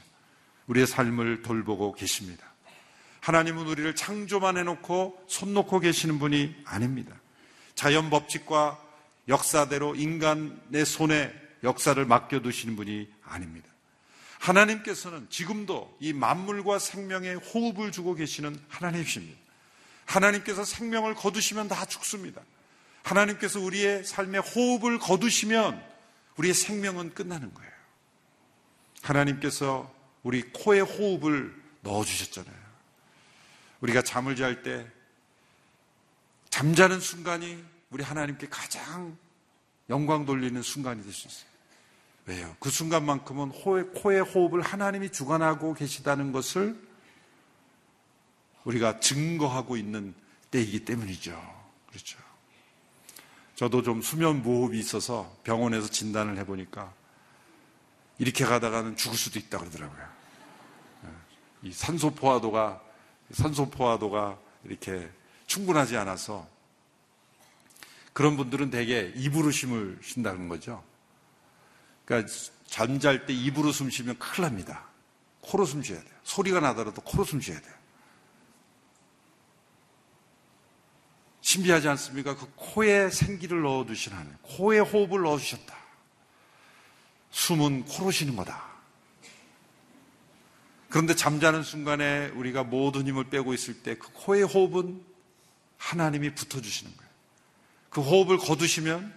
우리의 0.68 0.88
삶을 0.88 1.42
돌보고 1.44 1.94
계십니다. 1.94 2.46
하나님은 3.22 3.66
우리를 3.68 3.96
창조만 3.96 4.58
해놓고 4.58 5.26
손 5.28 5.54
놓고 5.54 5.80
계시는 5.80 6.20
분이 6.20 6.56
아닙니다. 6.66 7.16
자연 7.74 8.10
법칙과 8.10 8.80
역사대로 9.28 9.96
인간의 9.96 10.86
손에 10.86 11.34
역사를 11.64 12.04
맡겨두시는 12.06 12.76
분이 12.76 13.10
아닙니다. 13.24 13.68
하나님께서는 14.40 15.28
지금도 15.30 15.98
이 16.00 16.14
만물과 16.14 16.78
생명에 16.78 17.34
호흡을 17.34 17.92
주고 17.92 18.14
계시는 18.14 18.60
하나님이십니다. 18.70 19.40
하나님께서 20.06 20.64
생명을 20.64 21.16
거두시면 21.16 21.68
다 21.68 21.86
죽습니다. 21.86 22.42
하나님께서 23.06 23.60
우리의 23.60 24.04
삶에 24.04 24.40
호흡을 24.40 24.98
거두시면 25.00 25.82
우리의 26.38 26.54
생명은 26.54 27.14
끝나는 27.14 27.54
거예요. 27.54 27.72
하나님께서 29.04 29.94
우리 30.24 30.42
코에 30.42 30.80
호흡을 30.80 31.56
넣어주셨잖아요. 31.82 32.66
우리가 33.82 34.02
잠을 34.02 34.36
잘 34.36 34.64
때 34.64 34.88
잠자는 36.50 37.00
순간이 37.00 37.64
우리 37.92 38.04
하나님께 38.04 38.48
가장 38.50 39.16
영광 39.90 40.26
돌리는 40.26 40.60
순간이 40.64 41.04
될 41.04 41.14
수 41.14 41.28
있어요. 41.28 41.50
왜요? 42.26 42.56
그 42.60 42.72
순간만큼은 42.72 43.50
코의 43.50 44.22
호흡을 44.22 44.64
하나님이 44.64 45.12
주관하고 45.12 45.76
계시다는 45.76 46.32
것을 46.32 46.76
우리가 48.64 49.00
증거하고 49.00 49.78
있는 49.78 50.16
때이기 50.50 50.86
때문이죠. 50.86 51.32
그렇죠. 51.88 52.25
저도 53.56 53.82
좀 53.82 54.02
수면 54.02 54.42
무호흡이 54.42 54.78
있어서 54.80 55.36
병원에서 55.44 55.88
진단을 55.88 56.38
해보니까 56.40 56.94
이렇게 58.18 58.46
가다가는 58.46 58.96
죽을 58.96 59.18
수도 59.18 59.40
있다 59.40 59.58
그러더라고요. 59.58 60.16
이 61.64 61.72
산소 61.72 62.14
포화도가 62.14 62.82
산소 63.32 63.70
포화도가 63.70 64.38
이렇게 64.66 65.10
충분하지 65.48 65.98
않아서 65.98 66.48
그런 68.14 68.38
분들은 68.38 68.70
대개 68.70 69.12
입으로 69.16 69.52
숨을 69.52 70.00
쉰다는 70.02 70.48
거죠. 70.48 70.84
그러니까 72.06 72.32
잠잘 72.68 73.26
때 73.26 73.34
입으로 73.34 73.72
숨 73.72 73.90
쉬면 73.90 74.18
큰일 74.20 74.44
납니다. 74.44 74.86
코로 75.42 75.66
숨 75.66 75.82
쉬어야 75.82 76.02
돼요. 76.02 76.14
소리가 76.24 76.60
나더라도 76.60 77.02
코로 77.02 77.24
숨 77.24 77.42
쉬어야 77.42 77.60
돼요. 77.60 77.74
신비하지 81.46 81.88
않습니까? 81.90 82.36
그 82.36 82.52
코에 82.56 83.12
생기를 83.12 83.62
넣어두신 83.62 84.14
하나님, 84.14 84.34
코에 84.42 84.80
호흡을 84.80 85.22
넣어주셨다. 85.22 85.76
숨은 87.30 87.86
코로 87.86 88.10
쉬는 88.10 88.36
거다. 88.36 88.66
그런데 90.90 91.14
잠자는 91.14 91.62
순간에 91.62 92.30
우리가 92.30 92.64
모든 92.64 93.06
힘을 93.06 93.26
빼고 93.26 93.54
있을 93.54 93.84
때 93.84 93.96
그 93.96 94.10
코의 94.14 94.42
호흡은 94.44 95.06
하나님이 95.78 96.34
붙어주시는 96.34 96.98
거예요. 96.98 97.12
그 97.92 98.02
호흡을 98.02 98.38
거두시면 98.38 99.14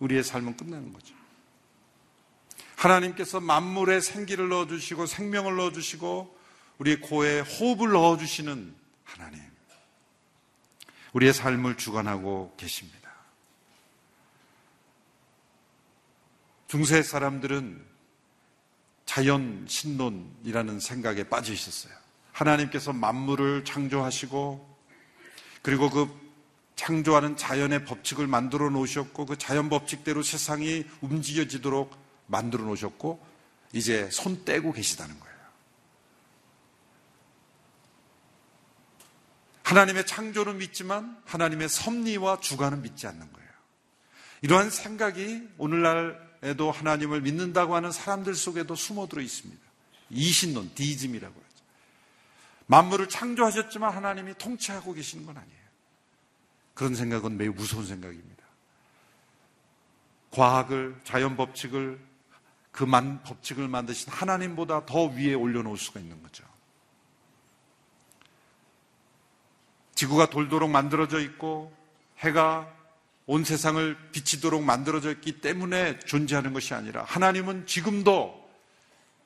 우리의 0.00 0.24
삶은 0.24 0.56
끝나는 0.56 0.92
거죠. 0.92 1.14
하나님께서 2.74 3.38
만물에 3.38 4.00
생기를 4.00 4.48
넣어주시고 4.48 5.06
생명을 5.06 5.54
넣어주시고 5.54 6.36
우리의 6.78 7.00
코에 7.02 7.40
호흡을 7.40 7.92
넣어주시는 7.92 8.74
하나님. 9.04 9.55
우리의 11.12 11.32
삶을 11.32 11.76
주관하고 11.76 12.54
계십니다. 12.56 13.10
중세 16.68 17.02
사람들은 17.02 17.84
자연 19.04 19.64
신론이라는 19.68 20.80
생각에 20.80 21.24
빠져 21.24 21.52
있었어요. 21.52 21.94
하나님께서 22.32 22.92
만물을 22.92 23.64
창조하시고 23.64 24.76
그리고 25.62 25.90
그 25.90 26.26
창조하는 26.74 27.36
자연의 27.36 27.84
법칙을 27.86 28.26
만들어 28.26 28.68
놓으셨고 28.68 29.26
그 29.26 29.38
자연 29.38 29.70
법칙대로 29.70 30.22
세상이 30.22 30.84
움직여지도록 31.00 31.96
만들어 32.26 32.64
놓으셨고 32.64 33.24
이제 33.72 34.10
손 34.10 34.44
떼고 34.44 34.72
계시다는 34.72 35.18
거예요. 35.18 35.35
하나님의 39.66 40.06
창조는 40.06 40.58
믿지만 40.58 41.20
하나님의 41.24 41.68
섭리와 41.68 42.38
주관은 42.38 42.82
믿지 42.82 43.08
않는 43.08 43.32
거예요. 43.32 43.50
이러한 44.42 44.70
생각이 44.70 45.48
오늘날에도 45.58 46.70
하나님을 46.70 47.22
믿는다고 47.22 47.74
하는 47.74 47.90
사람들 47.90 48.36
속에도 48.36 48.76
숨어들어 48.76 49.20
있습니다. 49.20 49.60
이신론, 50.10 50.70
디즘이라고 50.76 51.34
하죠. 51.34 51.64
만물을 52.66 53.08
창조하셨지만 53.08 53.92
하나님이 53.92 54.34
통치하고 54.38 54.92
계시는 54.92 55.26
건 55.26 55.36
아니에요. 55.36 55.66
그런 56.74 56.94
생각은 56.94 57.36
매우 57.36 57.52
무서운 57.52 57.86
생각입니다. 57.86 58.44
과학을, 60.30 61.00
자연 61.02 61.36
법칙을, 61.36 61.98
그 62.70 62.84
만, 62.84 63.20
법칙을 63.24 63.66
만드신 63.66 64.12
하나님보다 64.12 64.86
더 64.86 65.06
위에 65.06 65.34
올려놓을 65.34 65.76
수가 65.76 65.98
있는 65.98 66.22
거죠. 66.22 66.44
지구가 69.96 70.30
돌도록 70.30 70.70
만들어져 70.70 71.20
있고 71.20 71.74
해가 72.18 72.72
온 73.26 73.42
세상을 73.42 74.10
비치도록 74.12 74.62
만들어져 74.62 75.10
있기 75.10 75.40
때문에 75.40 75.98
존재하는 76.00 76.52
것이 76.52 76.74
아니라 76.74 77.02
하나님은 77.02 77.66
지금도 77.66 78.46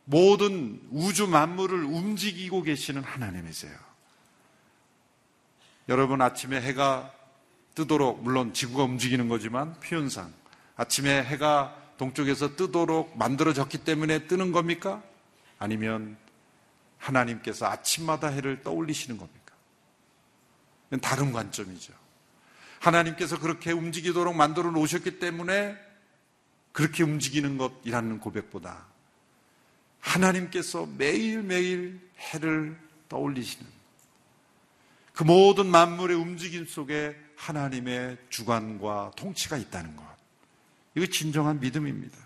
모든 0.04 0.80
우주 0.90 1.28
만물을 1.28 1.84
움직이고 1.84 2.62
계시는 2.62 3.02
하나님이세요. 3.02 3.76
여러분 5.88 6.22
아침에 6.22 6.60
해가 6.60 7.12
뜨도록 7.74 8.22
물론 8.22 8.54
지구가 8.54 8.84
움직이는 8.84 9.28
거지만 9.28 9.78
표현상 9.80 10.32
아침에 10.76 11.22
해가 11.24 11.76
동쪽에서 11.98 12.56
뜨도록 12.56 13.16
만들어졌기 13.18 13.78
때문에 13.78 14.26
뜨는 14.26 14.52
겁니까? 14.52 15.02
아니면 15.58 16.16
하나님께서 16.96 17.66
아침마다 17.66 18.28
해를 18.28 18.62
떠올리시는 18.62 19.18
겁니까? 19.18 19.39
다른 20.98 21.32
관점이죠. 21.32 21.92
하나님께서 22.80 23.38
그렇게 23.38 23.72
움직이도록 23.72 24.34
만들어 24.34 24.70
놓으셨기 24.70 25.18
때문에 25.18 25.76
그렇게 26.72 27.02
움직이는 27.02 27.58
것이라는 27.58 28.20
고백보다 28.20 28.86
하나님께서 30.00 30.86
매일매일 30.96 32.00
해를 32.18 32.76
떠올리시는 33.08 33.66
그 35.12 35.24
모든 35.24 35.66
만물의 35.66 36.16
움직임 36.16 36.66
속에 36.66 37.14
하나님의 37.36 38.16
주관과 38.30 39.12
통치가 39.16 39.56
있다는 39.56 39.96
것. 39.96 40.04
이거 40.94 41.06
진정한 41.06 41.60
믿음입니다. 41.60 42.16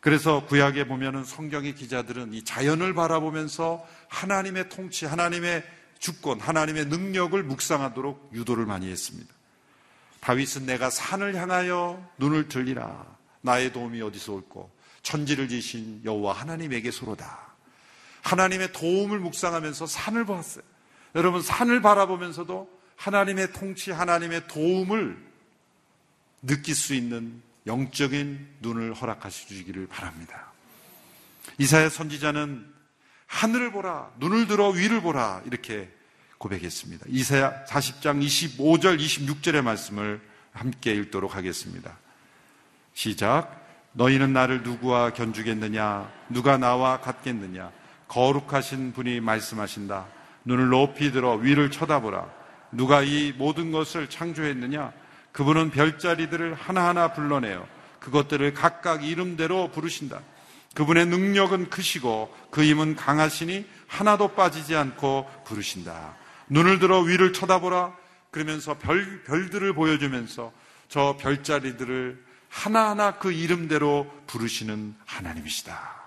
그래서 0.00 0.46
구약에 0.46 0.86
보면은 0.86 1.24
성경의 1.24 1.74
기자들은 1.74 2.32
이 2.32 2.44
자연을 2.44 2.94
바라보면서 2.94 3.86
하나님의 4.08 4.68
통치, 4.68 5.06
하나님의 5.06 5.64
주권, 5.98 6.40
하나님의 6.40 6.86
능력을 6.86 7.42
묵상하도록 7.42 8.30
유도를 8.32 8.66
많이 8.66 8.90
했습니다. 8.90 9.32
다윗은 10.20 10.66
내가 10.66 10.90
산을 10.90 11.34
향하여 11.36 12.04
눈을 12.18 12.48
들리라. 12.48 13.06
나의 13.40 13.72
도움이 13.72 14.00
어디서 14.02 14.32
올고 14.32 14.70
천지를 15.02 15.48
지신 15.48 16.02
여호와 16.04 16.34
하나님에게서로다. 16.34 17.48
하나님의 18.22 18.72
도움을 18.72 19.18
묵상하면서 19.20 19.86
산을 19.86 20.24
보았어요. 20.24 20.64
여러분 21.14 21.40
산을 21.40 21.80
바라보면서도 21.80 22.68
하나님의 22.96 23.52
통치, 23.52 23.90
하나님의 23.90 24.48
도움을 24.48 25.16
느낄 26.42 26.74
수 26.74 26.94
있는 26.94 27.40
영적인 27.66 28.56
눈을 28.60 28.94
허락하시기를 28.94 29.86
바랍니다. 29.86 30.52
이사야 31.58 31.88
선지자는 31.88 32.77
하늘을 33.28 33.70
보라, 33.70 34.10
눈을 34.18 34.48
들어 34.48 34.70
위를 34.70 35.00
보라 35.00 35.42
이렇게 35.44 35.88
고백했습니다. 36.38 37.06
이사야 37.08 37.64
40장 37.66 38.24
25절, 38.24 38.98
26절의 38.98 39.62
말씀을 39.62 40.20
함께 40.52 40.92
읽도록 40.94 41.36
하겠습니다. 41.36 41.96
시작. 42.94 43.54
너희는 43.92 44.32
나를 44.32 44.62
누구와 44.62 45.12
견주겠느냐? 45.12 46.10
누가 46.30 46.56
나와 46.56 47.00
같겠느냐? 47.00 47.70
거룩하신 48.08 48.92
분이 48.92 49.20
말씀하신다. 49.20 50.06
눈을 50.44 50.68
높이 50.68 51.12
들어 51.12 51.34
위를 51.34 51.70
쳐다보라. 51.70 52.26
누가 52.72 53.02
이 53.02 53.32
모든 53.36 53.70
것을 53.70 54.08
창조했느냐? 54.08 54.92
그분은 55.32 55.70
별자리들을 55.70 56.54
하나하나 56.54 57.12
불러내요. 57.12 57.66
그것들을 58.00 58.54
각각 58.54 59.04
이름대로 59.04 59.70
부르신다. 59.70 60.20
그분의 60.74 61.06
능력은 61.06 61.70
크시고 61.70 62.34
그 62.50 62.62
힘은 62.62 62.94
강하시니 62.96 63.66
하나도 63.86 64.34
빠지지 64.34 64.76
않고 64.76 65.28
부르신다. 65.44 66.16
눈을 66.48 66.78
들어 66.78 67.00
위를 67.00 67.32
쳐다보라. 67.32 67.96
그러면서 68.30 68.78
별, 68.78 69.24
별들을 69.24 69.72
보여주면서 69.72 70.52
저 70.88 71.16
별자리들을 71.18 72.24
하나하나 72.48 73.18
그 73.18 73.32
이름대로 73.32 74.10
부르시는 74.26 74.94
하나님이시다. 75.06 75.98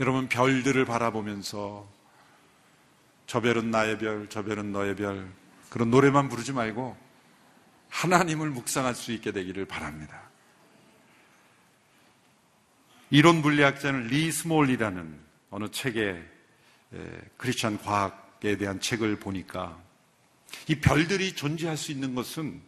여러분, 0.00 0.28
별들을 0.28 0.84
바라보면서 0.84 1.88
저 3.26 3.40
별은 3.40 3.70
나의 3.70 3.98
별, 3.98 4.28
저 4.28 4.42
별은 4.42 4.72
너의 4.72 4.96
별, 4.96 5.30
그런 5.70 5.90
노래만 5.90 6.28
부르지 6.28 6.52
말고 6.52 6.96
하나님을 7.88 8.50
묵상할 8.50 8.94
수 8.94 9.12
있게 9.12 9.32
되기를 9.32 9.66
바랍니다. 9.66 10.21
이론 13.12 13.42
물리학자는 13.42 14.06
리 14.06 14.32
스몰린이라는 14.32 15.20
어느 15.50 15.70
책에 15.70 16.18
크리스천 17.36 17.78
과학에 17.78 18.56
대한 18.56 18.80
책을 18.80 19.16
보니까 19.16 19.78
이 20.66 20.76
별들이 20.76 21.34
존재할 21.34 21.76
수 21.76 21.92
있는 21.92 22.14
것은 22.14 22.62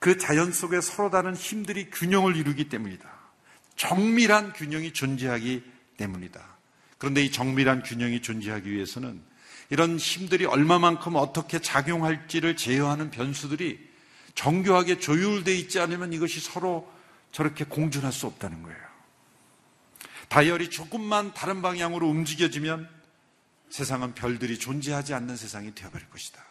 그 0.00 0.18
자연 0.18 0.52
속에 0.52 0.82
서로 0.82 1.08
다른 1.08 1.34
힘들이 1.34 1.88
균형을 1.88 2.36
이루기 2.36 2.68
때문이다. 2.68 3.10
정밀한 3.74 4.52
균형이 4.52 4.92
존재하기 4.92 5.64
때문이다. 5.96 6.46
그런데 6.98 7.22
이 7.22 7.32
정밀한 7.32 7.84
균형이 7.84 8.20
존재하기 8.20 8.70
위해서는 8.70 9.22
이런 9.70 9.96
힘들이 9.96 10.44
얼마만큼 10.44 11.16
어떻게 11.16 11.58
작용할지를 11.58 12.56
제어하는 12.56 13.10
변수들이 13.10 13.80
정교하게 14.34 14.98
조율되어 14.98 15.54
있지 15.54 15.80
않으면 15.80 16.12
이것이 16.12 16.40
서로 16.40 16.92
저렇게 17.32 17.64
공존할 17.64 18.12
수 18.12 18.26
없다는 18.26 18.62
거예요. 18.62 18.83
다이얼이 20.28 20.70
조금만 20.70 21.32
다른 21.34 21.62
방향으로 21.62 22.08
움직여지면 22.08 22.88
세상은 23.70 24.14
별들이 24.14 24.58
존재하지 24.58 25.14
않는 25.14 25.36
세상이 25.36 25.74
되어버릴 25.74 26.08
것이다. 26.10 26.42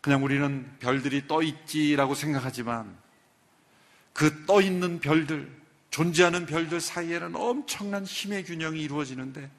그냥 0.00 0.24
우리는 0.24 0.70
별들이 0.78 1.26
떠 1.26 1.42
있지라고 1.42 2.14
생각하지만 2.14 2.96
그 4.12 4.46
떠 4.46 4.60
있는 4.60 5.00
별들, 5.00 5.50
존재하는 5.90 6.46
별들 6.46 6.80
사이에는 6.80 7.34
엄청난 7.36 8.04
힘의 8.04 8.44
균형이 8.44 8.80
이루어지는데 8.82 9.50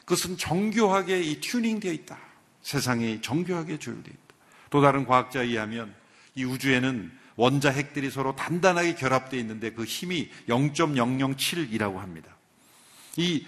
그것은 0.00 0.36
정교하게 0.36 1.22
이 1.22 1.40
튜닝되어 1.40 1.92
있다. 1.92 2.18
세상이 2.62 3.22
정교하게 3.22 3.78
조율되어 3.78 4.12
있다. 4.12 4.34
또 4.70 4.80
다른 4.80 5.06
과학자에 5.06 5.46
의하면 5.46 5.94
이 6.34 6.44
우주에는 6.44 7.19
원자 7.40 7.70
핵들이 7.70 8.10
서로 8.10 8.36
단단하게 8.36 8.96
결합되어 8.96 9.40
있는데 9.40 9.72
그 9.72 9.84
힘이 9.84 10.30
0.007이라고 10.46 11.96
합니다. 11.96 12.36
이, 13.16 13.46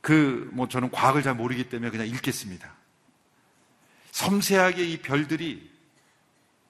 그, 0.00 0.48
뭐 0.52 0.68
저는 0.68 0.92
과학을 0.92 1.24
잘 1.24 1.34
모르기 1.34 1.68
때문에 1.68 1.90
그냥 1.90 2.06
읽겠습니다. 2.06 2.72
섬세하게 4.12 4.84
이 4.84 4.98
별들이 4.98 5.68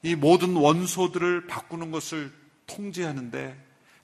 이 0.03 0.15
모든 0.15 0.57
원소들을 0.57 1.49
바꾸는 1.49 1.91
것을 1.91 2.33
통제하는데 2.67 3.55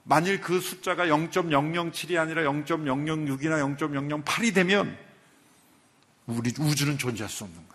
만일 0.03 0.43
그 0.43 0.61
숫자가 0.61 1.07
0.007이 1.07 2.21
아니라 2.21 2.43
0.006이나 2.43 3.79
0.008이 3.79 4.55
되면 4.55 4.99
우리 6.27 6.53
우주는 6.61 6.99
존재할 6.99 7.31
수 7.31 7.45
없는 7.45 7.57
거예요. 7.69 7.74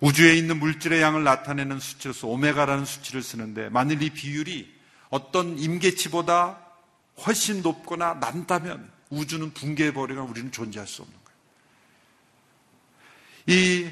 우주에 0.00 0.34
있는 0.34 0.58
물질의 0.58 1.00
양을 1.00 1.24
나타내는 1.24 1.80
수치로서 1.80 2.28
오메가라는 2.28 2.84
수치를 2.84 3.22
쓰는데 3.22 3.68
만일 3.70 4.02
이 4.02 4.10
비율이 4.10 4.74
어떤 5.10 5.58
임계치보다 5.58 6.60
훨씬 7.24 7.62
높거나 7.62 8.14
낮다면 8.14 8.90
우주는 9.10 9.52
붕괴해버리거나 9.52 10.28
우리는 10.28 10.52
존재할 10.52 10.86
수 10.86 11.02
없는 11.02 11.16
거예요. 13.46 13.58
이 13.58 13.90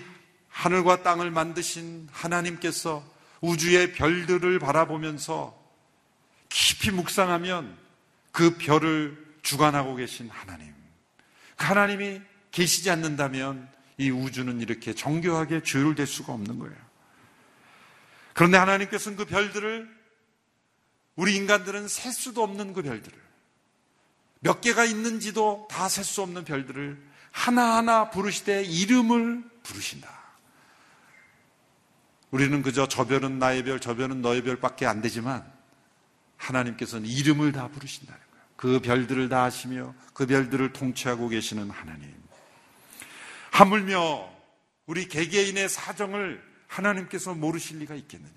하늘과 0.49 1.03
땅을 1.03 1.31
만드신 1.31 2.09
하나님께서 2.13 3.05
우주의 3.41 3.93
별들을 3.93 4.59
바라보면서 4.59 5.59
깊이 6.49 6.91
묵상하면 6.91 7.77
그 8.31 8.57
별을 8.57 9.25
주관하고 9.43 9.97
계신 9.97 10.29
하나님. 10.31 10.75
그 11.57 11.65
하나님이 11.65 12.21
계시지 12.51 12.91
않는다면 12.91 13.69
이 13.97 14.11
우주는 14.11 14.61
이렇게 14.61 14.95
정교하게 14.95 15.63
조율될 15.63 16.07
수가 16.07 16.33
없는 16.33 16.59
거예요. 16.59 16.77
그런데 18.33 18.59
하나님께서는 18.59 19.17
그 19.17 19.25
별들을 19.25 19.89
우리 21.17 21.37
인간들은 21.37 21.87
셀 21.89 22.13
수도 22.13 22.43
없는 22.43 22.73
그 22.73 22.83
별들을 22.83 23.17
몇 24.41 24.61
개가 24.61 24.85
있는지도 24.85 25.69
다 25.71 25.89
셀 25.89 26.05
수 26.05 26.23
없는 26.23 26.45
별들을 26.45 27.01
하나하나 27.31 28.11
부르시되 28.11 28.65
이름을 28.65 29.45
부르신다. 29.63 30.09
우리는 32.31 32.63
그저 32.63 32.89
저 32.89 33.07
별은 33.07 33.39
나의 33.39 33.63
별, 33.63 33.79
저 33.81 33.95
별은 33.95 34.21
너의 34.21 34.43
별밖에 34.43 34.87
안 34.87 35.01
되지만 35.01 35.45
하나님께서는 36.37 37.09
이름을 37.09 37.53
다 37.53 37.69
부르신다는 37.69 38.21
거예요. 38.21 38.47
그 38.57 38.81
별들을 38.81 39.29
다 39.29 39.45
아시며 39.45 39.95
그 40.13 40.27
별들을 40.27 40.73
통치하고 40.73 41.29
계시는 41.29 41.71
하나님. 41.71 42.13
하물며 43.55 44.29
우리 44.87 45.07
개개인의 45.07 45.69
사정을 45.69 46.43
하나님께서 46.67 47.35
모르실 47.35 47.79
리가 47.79 47.95
있겠느냐. 47.95 48.33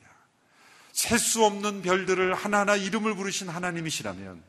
셀 0.94 1.18
수 1.18 1.44
없는 1.44 1.82
별들을 1.82 2.36
하나하나 2.36 2.76
이름을 2.76 3.16
부르신 3.16 3.50
하나님이시라면 3.50 4.44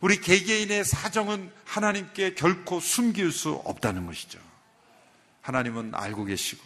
우리 0.00 0.20
개개인의 0.20 0.84
사정은 0.84 1.52
하나님께 1.64 2.34
결코 2.34 2.80
숨길 2.80 3.30
수 3.30 3.52
없다는 3.64 4.06
것이죠. 4.06 4.38
하나님은 5.42 5.94
알고 5.94 6.24
계시고 6.24 6.64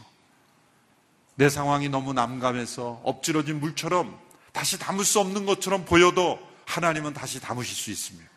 내 1.34 1.48
상황이 1.48 1.88
너무 1.88 2.12
남감해서 2.12 3.02
엎질러진 3.04 3.58
물처럼 3.58 4.16
다시 4.52 4.78
담을 4.78 5.04
수 5.04 5.18
없는 5.18 5.44
것처럼 5.44 5.84
보여도 5.84 6.38
하나님은 6.66 7.14
다시 7.14 7.40
담으실 7.40 7.74
수 7.74 7.90
있습니다. 7.90 8.30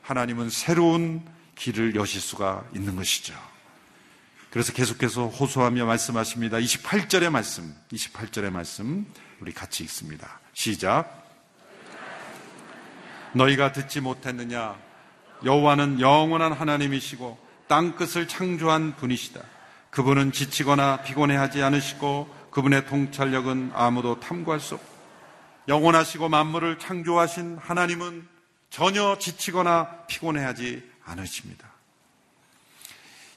하나님은 0.00 0.48
새로운 0.48 1.26
길을 1.56 1.94
여실 1.94 2.22
수가 2.22 2.66
있는 2.74 2.96
것이죠. 2.96 3.34
그래서 4.56 4.72
계속해서 4.72 5.26
호소하며 5.26 5.84
말씀하십니다. 5.84 6.56
28절의 6.56 7.28
말씀, 7.28 7.74
28절의 7.92 8.48
말씀 8.50 9.06
우리 9.38 9.52
같이 9.52 9.84
읽습니다. 9.84 10.40
시작. 10.54 11.26
너희가 13.34 13.72
듣지 13.72 14.00
못했느냐? 14.00 14.74
여호와는 15.44 16.00
영원한 16.00 16.52
하나님이시고 16.54 17.38
땅 17.68 17.96
끝을 17.96 18.26
창조한 18.26 18.96
분이시다. 18.96 19.42
그분은 19.90 20.32
지치거나 20.32 21.02
피곤해하지 21.02 21.62
않으시고 21.62 22.34
그분의 22.50 22.86
통찰력은 22.86 23.72
아무도 23.74 24.20
탐구할 24.20 24.58
수 24.58 24.76
없다. 24.76 24.88
영원하시고 25.68 26.30
만물을 26.30 26.78
창조하신 26.78 27.58
하나님은 27.60 28.26
전혀 28.70 29.18
지치거나 29.18 30.06
피곤해하지 30.06 30.82
않으십니다. 31.04 31.75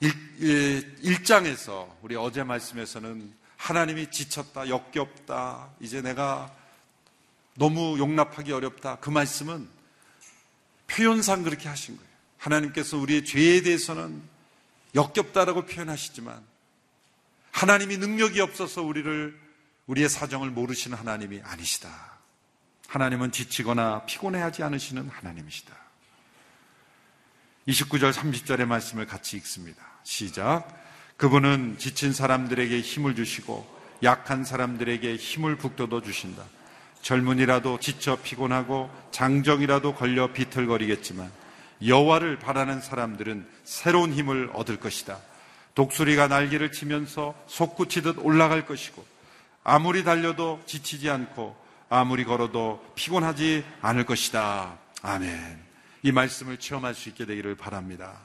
1, 0.01 1.23
장에서 1.23 1.95
우리 2.01 2.15
어제 2.15 2.43
말씀에서는 2.43 3.33
하나님이 3.57 4.09
지쳤다, 4.09 4.69
역겹다, 4.69 5.69
이제 5.81 6.01
내가 6.01 6.53
너무 7.55 7.99
용납하기 7.99 8.51
어렵다. 8.53 8.97
그 8.97 9.09
말씀은 9.09 9.67
표현상 10.87 11.43
그렇게 11.43 11.67
하신 11.67 11.97
거예요. 11.97 12.09
하나님께서 12.37 12.97
우리의 12.97 13.25
죄에 13.25 13.61
대해서는 13.61 14.21
역겹다라고 14.95 15.65
표현하시지만 15.65 16.41
하나님이 17.51 17.97
능력이 17.97 18.39
없어서 18.39 18.81
우리를 18.81 19.37
우리의 19.87 20.07
사정을 20.07 20.49
모르시는 20.49 20.97
하나님이 20.97 21.41
아니시다. 21.43 22.19
하나님은 22.87 23.31
지치거나 23.31 24.05
피곤해하지 24.05 24.63
않으시는 24.63 25.09
하나님이시다. 25.09 25.88
29절 27.69 28.11
30절의 28.11 28.65
말씀을 28.65 29.05
같이 29.05 29.37
읽습니다. 29.37 29.81
시작. 30.03 30.67
그분은 31.17 31.75
지친 31.77 32.13
사람들에게 32.13 32.79
힘을 32.79 33.15
주시고 33.15 33.79
약한 34.03 34.43
사람들에게 34.43 35.15
힘을 35.15 35.57
북돋워 35.57 36.01
주신다. 36.01 36.43
젊은이라도 37.01 37.79
지쳐 37.79 38.17
피곤하고 38.21 38.89
장정이라도 39.11 39.95
걸려 39.95 40.33
비틀거리겠지만 40.33 41.31
여호와를 41.85 42.39
바라는 42.39 42.81
사람들은 42.81 43.47
새로운 43.63 44.13
힘을 44.13 44.49
얻을 44.53 44.77
것이다. 44.77 45.17
독수리가 45.75 46.27
날개를 46.27 46.71
치면서 46.71 47.35
솟구치듯 47.47 48.17
올라갈 48.19 48.65
것이고 48.65 49.05
아무리 49.63 50.03
달려도 50.03 50.61
지치지 50.65 51.09
않고 51.09 51.55
아무리 51.89 52.25
걸어도 52.25 52.83
피곤하지 52.95 53.63
않을 53.81 54.05
것이다. 54.05 54.77
아멘. 55.03 55.68
이 56.01 56.11
말씀을 56.11 56.57
체험할 56.57 56.95
수 56.95 57.09
있게 57.09 57.25
되기를 57.25 57.55
바랍니다. 57.55 58.19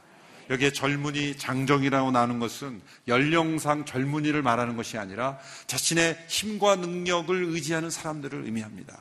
여기에 0.50 0.72
젊은이 0.72 1.38
장정이라고 1.38 2.10
나오는 2.10 2.38
것은 2.38 2.82
연령상 3.08 3.84
젊은이를 3.86 4.42
말하는 4.42 4.76
것이 4.76 4.98
아니라 4.98 5.38
자신의 5.66 6.26
힘과 6.28 6.76
능력을 6.76 7.44
의지하는 7.44 7.90
사람들을 7.90 8.44
의미합니다. 8.44 9.00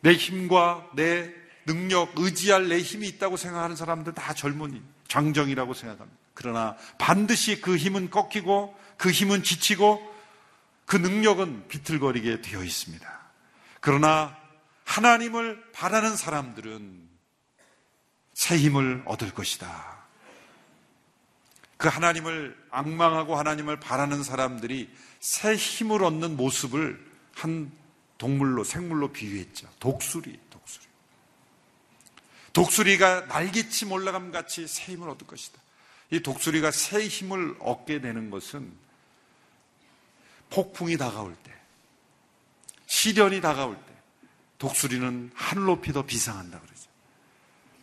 내 0.00 0.12
힘과 0.12 0.88
내 0.94 1.32
능력, 1.66 2.12
의지할 2.16 2.68
내 2.68 2.78
힘이 2.78 3.08
있다고 3.08 3.36
생각하는 3.36 3.76
사람들 3.76 4.14
다 4.14 4.34
젊은이, 4.34 4.82
장정이라고 5.08 5.74
생각합니다. 5.74 6.18
그러나 6.34 6.76
반드시 6.98 7.60
그 7.60 7.76
힘은 7.76 8.10
꺾이고 8.10 8.76
그 8.96 9.10
힘은 9.10 9.42
지치고 9.42 10.12
그 10.86 10.96
능력은 10.96 11.68
비틀거리게 11.68 12.40
되어 12.40 12.64
있습니다. 12.64 13.20
그러나 13.80 14.36
하나님을 14.84 15.72
바라는 15.72 16.16
사람들은 16.16 17.08
새 18.34 18.56
힘을 18.56 19.02
얻을 19.06 19.32
것이다. 19.32 20.02
그 21.76 21.88
하나님을 21.88 22.56
악망하고 22.70 23.36
하나님을 23.36 23.80
바라는 23.80 24.22
사람들이 24.22 24.88
새 25.20 25.54
힘을 25.56 26.04
얻는 26.04 26.36
모습을 26.36 27.04
한 27.34 27.72
동물로, 28.18 28.62
생물로 28.62 29.12
비유했죠. 29.12 29.68
독수리, 29.80 30.38
독수리. 30.50 30.86
독수리가 32.52 33.26
날개치 33.26 33.86
올라감 33.86 34.30
같이 34.30 34.68
새 34.68 34.92
힘을 34.92 35.08
얻을 35.08 35.26
것이다. 35.26 35.60
이 36.10 36.20
독수리가 36.20 36.70
새 36.70 37.06
힘을 37.08 37.56
얻게 37.58 38.00
되는 38.00 38.30
것은 38.30 38.72
폭풍이 40.50 40.96
다가올 40.98 41.34
때, 41.42 41.52
시련이 42.86 43.40
다가올 43.40 43.74
때, 43.74 43.91
독수리는 44.62 45.32
하늘 45.34 45.64
높이 45.64 45.92
더 45.92 46.02
비상한다 46.06 46.60
그러죠. 46.60 46.88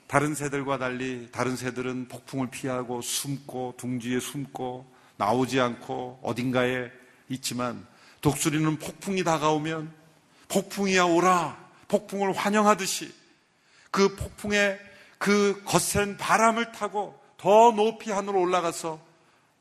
다른 0.08 0.34
새들과 0.34 0.78
달리 0.78 1.28
다른 1.30 1.58
새들은 1.58 2.08
폭풍을 2.08 2.48
피하고 2.48 3.02
숨고 3.02 3.74
둥지에 3.78 4.22
숨고 4.22 4.90
나오지 5.18 5.60
않고 5.60 6.22
어딘가에 6.24 6.90
있지만 7.28 7.86
독수리는 8.22 8.80
폭풍이 8.80 9.26
다가오면 9.26 9.94
폭풍이야 10.48 11.04
오라 11.04 11.58
폭풍을 11.90 12.32
환영하듯이 12.32 13.14
그 13.92 14.16
폭풍에 14.16 14.80
그 15.18 15.62
거센 15.66 16.16
바람을 16.16 16.72
타고 16.72 17.22
더 17.36 17.74
높이 17.74 18.10
하늘로 18.10 18.40
올라가서 18.40 19.02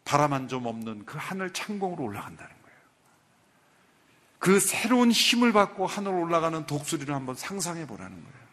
바람 0.05 0.33
한 0.33 0.47
점 0.47 0.67
없는 0.67 1.05
그 1.05 1.19
하늘 1.19 1.53
창공으로 1.53 2.05
올라간다는. 2.05 2.58
그 4.39 4.61
새로운 4.61 5.11
힘을 5.11 5.53
받고 5.53 5.87
하늘로 5.87 6.21
올라가는 6.21 6.65
독수리를 6.67 7.13
한번 7.15 7.35
상상해 7.35 7.87
보라는 7.87 8.17
거예요. 8.17 8.49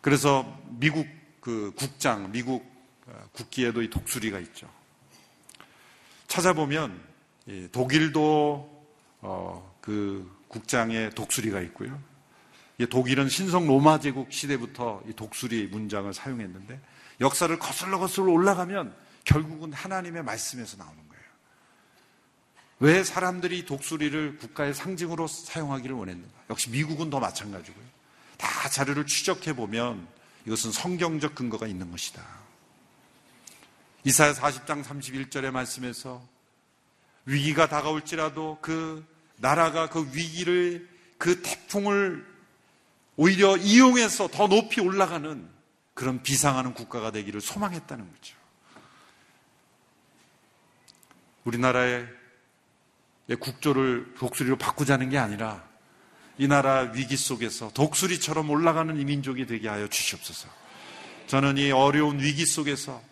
그래서 0.00 0.60
미국 0.68 1.06
그 1.40 1.72
국장, 1.76 2.30
미국 2.32 2.64
어, 3.06 3.28
국기에도 3.32 3.82
이 3.82 3.90
독수리가 3.90 4.38
있죠. 4.40 4.68
찾아보면 6.26 7.00
독일도 7.72 8.86
어, 9.20 9.76
그 9.80 10.28
국장에 10.48 11.10
독수리가 11.10 11.60
있고요. 11.62 12.00
독일은 12.90 13.28
신성 13.28 13.66
로마 13.66 14.00
제국 14.00 14.32
시대부터 14.32 15.02
이 15.08 15.12
독수리 15.12 15.68
문장을 15.68 16.12
사용했는데 16.12 16.80
역사를 17.20 17.58
거슬러 17.58 17.98
거슬러 17.98 18.32
올라가면 18.32 18.94
결국은 19.24 19.72
하나님의 19.72 20.22
말씀에서 20.24 20.76
나오는 20.76 20.96
거예요. 20.96 21.05
왜 22.78 23.04
사람들이 23.04 23.64
독수리를 23.64 24.36
국가의 24.38 24.74
상징으로 24.74 25.26
사용하기를 25.26 25.96
원했는가? 25.96 26.34
역시 26.50 26.70
미국은 26.70 27.08
더 27.08 27.18
마찬가지고요. 27.18 27.84
다 28.36 28.68
자료를 28.68 29.06
추적해 29.06 29.54
보면 29.54 30.06
이것은 30.44 30.72
성경적 30.72 31.34
근거가 31.34 31.66
있는 31.66 31.90
것이다. 31.90 32.22
이사야 34.04 34.34
40장 34.34 34.84
31절의 34.84 35.50
말씀에서 35.50 36.22
위기가 37.24 37.66
다가올지라도 37.66 38.58
그 38.60 39.04
나라가 39.36 39.88
그 39.88 40.08
위기를 40.12 40.88
그 41.18 41.42
태풍을 41.42 42.24
오히려 43.16 43.56
이용해서 43.56 44.28
더 44.28 44.46
높이 44.46 44.80
올라가는 44.80 45.48
그런 45.94 46.22
비상하는 46.22 46.74
국가가 46.74 47.10
되기를 47.10 47.40
소망했다는 47.40 48.12
거죠. 48.12 48.36
우리나라의 51.44 52.06
국조를 53.34 54.14
독수리로 54.18 54.56
바꾸자는 54.56 55.10
게 55.10 55.18
아니라 55.18 55.64
이 56.38 56.46
나라 56.46 56.90
위기 56.92 57.16
속에서 57.16 57.70
독수리처럼 57.72 58.50
올라가는 58.50 58.96
이 58.96 59.04
민족이 59.04 59.46
되게 59.46 59.68
하여 59.68 59.88
주시옵소서. 59.88 60.48
저는 61.26 61.58
이 61.58 61.72
어려운 61.72 62.20
위기 62.20 62.46
속에서 62.46 63.02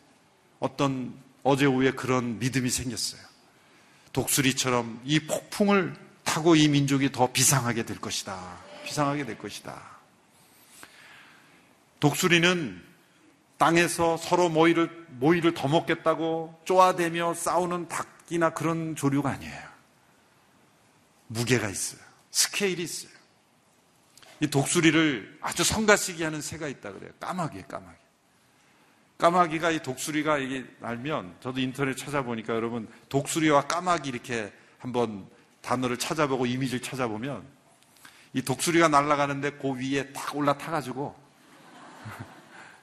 어떤 0.61 1.15
어제 1.43 1.67
오후에 1.67 1.93
그런 1.93 2.39
믿음이 2.39 2.71
생겼어요. 2.71 3.21
독수리처럼 4.13 5.01
이 5.05 5.21
폭풍을 5.21 5.95
타고 6.23 6.55
이 6.55 6.69
민족이 6.69 7.13
더 7.13 7.33
비상하게 7.33 7.85
될 7.85 8.01
것이다. 8.01 8.59
비상하게 8.85 9.27
될 9.27 9.39
것이다. 9.39 9.83
독수리는 12.01 12.83
땅에서 13.59 14.17
서로 14.17 14.49
모이를, 14.49 15.07
모이를 15.11 15.55
더 15.55 15.69
먹겠다고 15.69 16.61
쪼아대며 16.65 17.35
싸우는 17.35 17.89
닭이나 17.89 18.51
그런 18.51 18.95
조류가 18.95 19.31
아니에요. 19.31 19.74
무게가 21.35 21.69
있어요. 21.69 22.01
스케일이 22.31 22.85
있어요. 22.85 23.13
이 24.41 24.47
독수리를 24.47 25.39
아주 25.41 25.65
성가시게 25.65 26.25
하는 26.25 26.41
새가 26.41 26.69
있다 26.69 26.93
그래요. 26.93 27.13
까마귀에 27.21 27.63
까마귀. 27.63 27.99
까마귀가 29.19 29.71
이 29.71 29.83
독수리가 29.83 30.39
이게 30.39 30.65
날면 30.81 31.37
저도 31.41 31.61
인터넷 31.61 31.97
찾아보니까 31.97 32.55
여러분 32.55 32.89
독수리와 33.09 33.63
까마귀 33.63 34.09
이렇게 34.09 34.53
한번 34.79 35.27
단어를 35.63 35.97
찾아보고 35.97 36.47
이미지를 36.47 36.83
찾아보면 36.83 37.45
이 38.33 38.43
독수리가 38.43 38.89
날아가는데 38.89 39.53
그 39.53 39.75
위에 39.75 40.13
딱 40.13 40.35
올라타가지고 40.35 41.15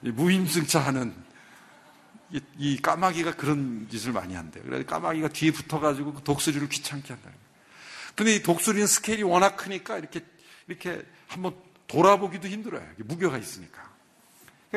무임승차하는 0.00 1.14
이, 2.30 2.40
이, 2.56 2.76
까마귀가 2.80 3.36
그런 3.36 3.86
짓을 3.90 4.12
많이 4.12 4.34
한대요. 4.34 4.64
그래서 4.64 4.86
까마귀가 4.86 5.28
뒤에 5.28 5.50
붙어가지고 5.52 6.14
그 6.14 6.22
독수리를 6.24 6.66
귀찮게 6.66 7.12
한다는 7.12 7.36
거예요. 7.36 7.51
근데 8.14 8.34
이 8.34 8.42
독수리는 8.42 8.86
스케일이 8.86 9.22
워낙 9.22 9.56
크니까 9.56 9.98
이렇게, 9.98 10.24
이렇게 10.66 11.04
한번 11.28 11.56
돌아보기도 11.86 12.48
힘들어요. 12.48 12.86
무게가 12.98 13.38
있으니까. 13.38 13.90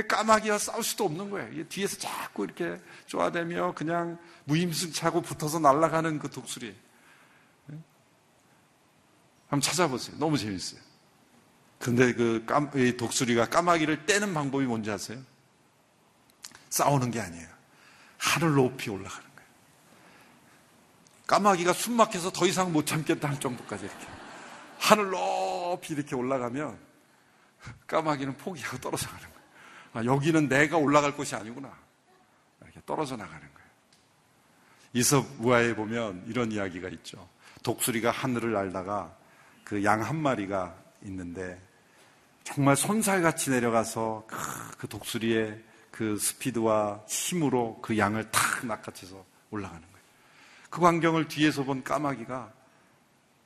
까마귀와 0.08 0.58
싸울 0.58 0.84
수도 0.84 1.06
없는 1.06 1.30
거예요. 1.30 1.68
뒤에서 1.70 1.98
자꾸 1.98 2.44
이렇게 2.44 2.80
쪼아대며 3.06 3.74
그냥 3.76 4.20
무임승차고 4.44 5.22
붙어서 5.22 5.60
날아가는 5.60 6.20
그 6.20 6.30
독수리. 6.30 6.76
한번 9.48 9.62
찾아보세요. 9.62 10.18
너무 10.18 10.38
재밌어요. 10.38 10.82
근데 11.80 12.14
그 12.14 12.44
깜, 12.46 12.72
독수리가 12.98 13.50
까마귀를 13.50 14.06
떼는 14.06 14.34
방법이 14.34 14.66
뭔지 14.66 14.92
아세요? 14.92 15.22
싸우는 16.70 17.12
게 17.12 17.22
아니에요. 17.22 17.48
하늘 18.18 18.56
높이 18.56 18.90
올라가는. 18.90 19.35
까마귀가 21.28 21.74
숨 21.74 21.96
막혀서 21.96 22.32
더 22.32 22.46
이상 22.46 22.72
못 22.72 22.86
참겠다 22.86 23.28
할 23.30 23.40
정도까지 23.40 23.86
이렇게. 23.86 24.08
하늘 24.80 25.10
높이 25.10 25.94
이렇게 25.94 26.16
올라가면 26.16 26.78
까마귀는 27.88 28.38
포기하고 28.38 28.78
떨어져 28.78 29.08
가는 29.08 29.22
거예요. 29.24 29.36
아, 29.94 30.06
여기는 30.06 30.48
내가 30.50 30.78
올라갈 30.78 31.16
곳이 31.16 31.36
아니구나. 31.36 31.72
이렇게 32.62 32.80
떨어져 32.86 33.16
나가는 33.16 33.40
거예요. 33.40 33.70
이섭 34.94 35.26
우화에 35.40 35.76
보면 35.76 36.24
이런 36.28 36.52
이야기가 36.52 36.90
있죠. 36.90 37.28
독수리가 37.64 38.12
하늘을 38.12 38.54
날다가 38.54 39.16
그 39.64 39.84
양 39.84 40.02
한 40.04 40.16
마리가 40.18 40.76
있는데 41.06 41.60
정말 42.44 42.76
손살같이 42.76 43.50
내려가서 43.50 44.26
그, 44.28 44.38
그 44.78 44.88
독수리의 44.88 45.64
그 45.90 46.18
스피드와 46.20 47.02
힘으로 47.08 47.80
그 47.82 47.98
양을 47.98 48.30
탁 48.30 48.66
낚아채서 48.66 49.26
올라가는 49.50 49.82
거예요. 49.82 49.95
그 50.76 50.82
광경을 50.82 51.30
뒤에서 51.30 51.64
본 51.64 51.86
까마귀가 51.86 52.52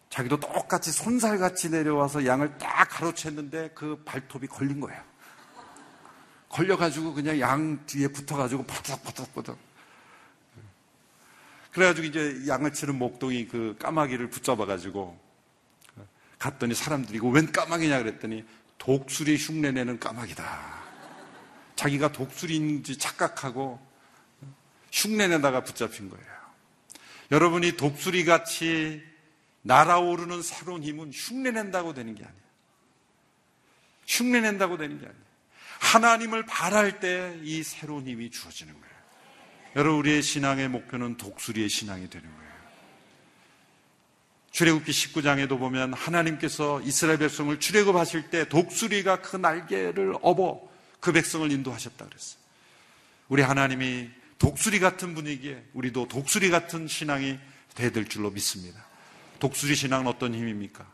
자기도 0.10 0.40
똑같이 0.40 0.92
손살같이 0.92 1.70
내려와서 1.70 2.26
양을 2.26 2.58
딱 2.58 2.90
가로챘는데 2.90 3.76
그 3.76 4.02
발톱이 4.04 4.48
걸린 4.48 4.80
거예요. 4.80 5.00
걸려가지고 6.50 7.14
그냥 7.14 7.40
양 7.40 7.86
뒤에 7.86 8.08
붙어가지고 8.08 8.64
버덕버덕버덕. 8.64 9.60
그래가지고 11.72 12.08
이제 12.08 12.48
양을 12.48 12.74
치는 12.74 12.98
목동이 12.98 13.48
그 13.48 13.76
까마귀를 13.78 14.32
붙잡아가지고 14.32 15.16
갔더니 16.40 16.74
사람들이 16.74 17.20
이거 17.20 17.28
웬 17.28 17.52
까마귀냐 17.52 18.00
그랬더니 18.00 18.44
독수리 18.80 19.38
흉내내는 19.38 20.00
까마귀다. 20.00 20.80
자기가 21.76 22.12
독수리인지 22.12 22.98
착각하고 22.98 23.80
흉내내다가 24.92 25.64
붙잡힌 25.64 26.10
거예요. 26.10 26.39
여러분이 27.32 27.74
독수리 27.74 28.26
같이 28.26 29.04
날아오르는 29.62 30.42
새로운 30.42 30.84
힘은 30.84 31.12
흉내낸다고 31.14 31.94
되는 31.94 32.16
게 32.16 32.24
아니에요. 32.24 32.40
흉내낸다고 34.08 34.78
되는 34.78 35.00
게 35.00 35.06
아니에요. 35.06 35.30
하나님을 35.80 36.46
바랄 36.46 37.00
때 37.00 37.40
이 37.44 37.64
새로운 37.64 38.08
힘이 38.08 38.32
주어지는 38.32 38.74
거예요. 38.74 38.90
여러분, 39.76 40.00
우리의 40.00 40.22
신앙의 40.22 40.68
목표는 40.70 41.18
독수리의 41.18 41.70
신앙이 41.70 42.10
되는 42.10 42.28
거예요. 42.28 42.50
출애굽기 44.52 44.92
19장에도 44.92 45.60
보면 45.60 45.94
하나님께서 45.94 46.82
이스라엘 46.82 47.20
백성을 47.20 47.58
출애굽하실 47.60 48.30
때 48.30 48.50
독수리가 48.50 49.22
그 49.22 49.38
날개를 49.38 50.16
업어 50.22 50.68
그 51.00 51.12
백성을 51.12 51.50
인도하셨다 51.52 52.06
그랬어요. 52.06 52.40
우리 53.30 53.44
하나님이 53.44 54.10
독수리 54.40 54.80
같은 54.80 55.14
분위기에 55.14 55.64
우리도 55.74 56.08
독수리 56.08 56.50
같은 56.50 56.88
신앙이 56.88 57.38
돼야 57.76 57.92
될 57.92 58.08
줄로 58.08 58.32
믿습니다. 58.32 58.84
독수리 59.40 59.76
신앙은 59.76 60.08
어떤 60.08 60.34
힘입니까? 60.34 60.86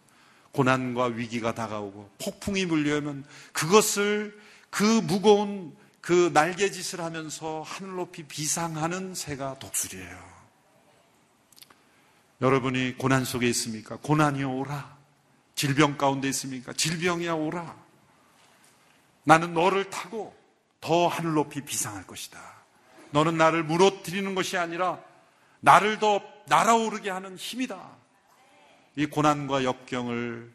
고난과 0.51 1.05
위기가 1.05 1.53
다가오고 1.53 2.11
폭풍이 2.19 2.65
물려오면 2.65 3.25
그것을 3.53 4.39
그 4.69 4.83
무거운 4.83 5.75
그 6.01 6.31
날개짓을 6.33 7.01
하면서 7.01 7.61
하늘 7.61 7.95
높이 7.95 8.23
비상하는 8.23 9.15
새가 9.15 9.59
독수리예요. 9.59 10.35
여러분이 12.41 12.97
고난 12.97 13.25
속에 13.25 13.47
있습니까? 13.49 13.97
고난이 13.97 14.43
오라. 14.43 14.95
질병 15.55 15.97
가운데 15.97 16.27
있습니까? 16.29 16.73
질병이야 16.73 17.33
오라. 17.33 17.75
나는 19.23 19.53
너를 19.53 19.89
타고 19.89 20.35
더 20.81 21.07
하늘 21.07 21.33
높이 21.33 21.61
비상할 21.61 22.05
것이다. 22.05 22.55
너는 23.12 23.38
나를 23.38 23.64
무너뜨리는 23.64 24.36
것이 24.36 24.58
아니라 24.58 24.99
나를 25.60 25.99
더 25.99 26.22
날아오르게 26.47 27.10
하는 27.10 27.38
힘이다. 27.38 27.80
이 28.97 29.06
고난과 29.06 29.64
역경을 29.64 30.51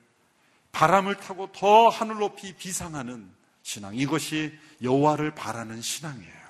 바람을 0.73 1.17
타고 1.17 1.51
더 1.53 1.89
하늘 1.89 2.17
높이 2.17 2.55
비상하는 2.55 3.29
신앙. 3.63 3.95
이것이 3.95 4.57
여호와를 4.83 5.35
바라는 5.35 5.83
신앙이에요. 5.83 6.41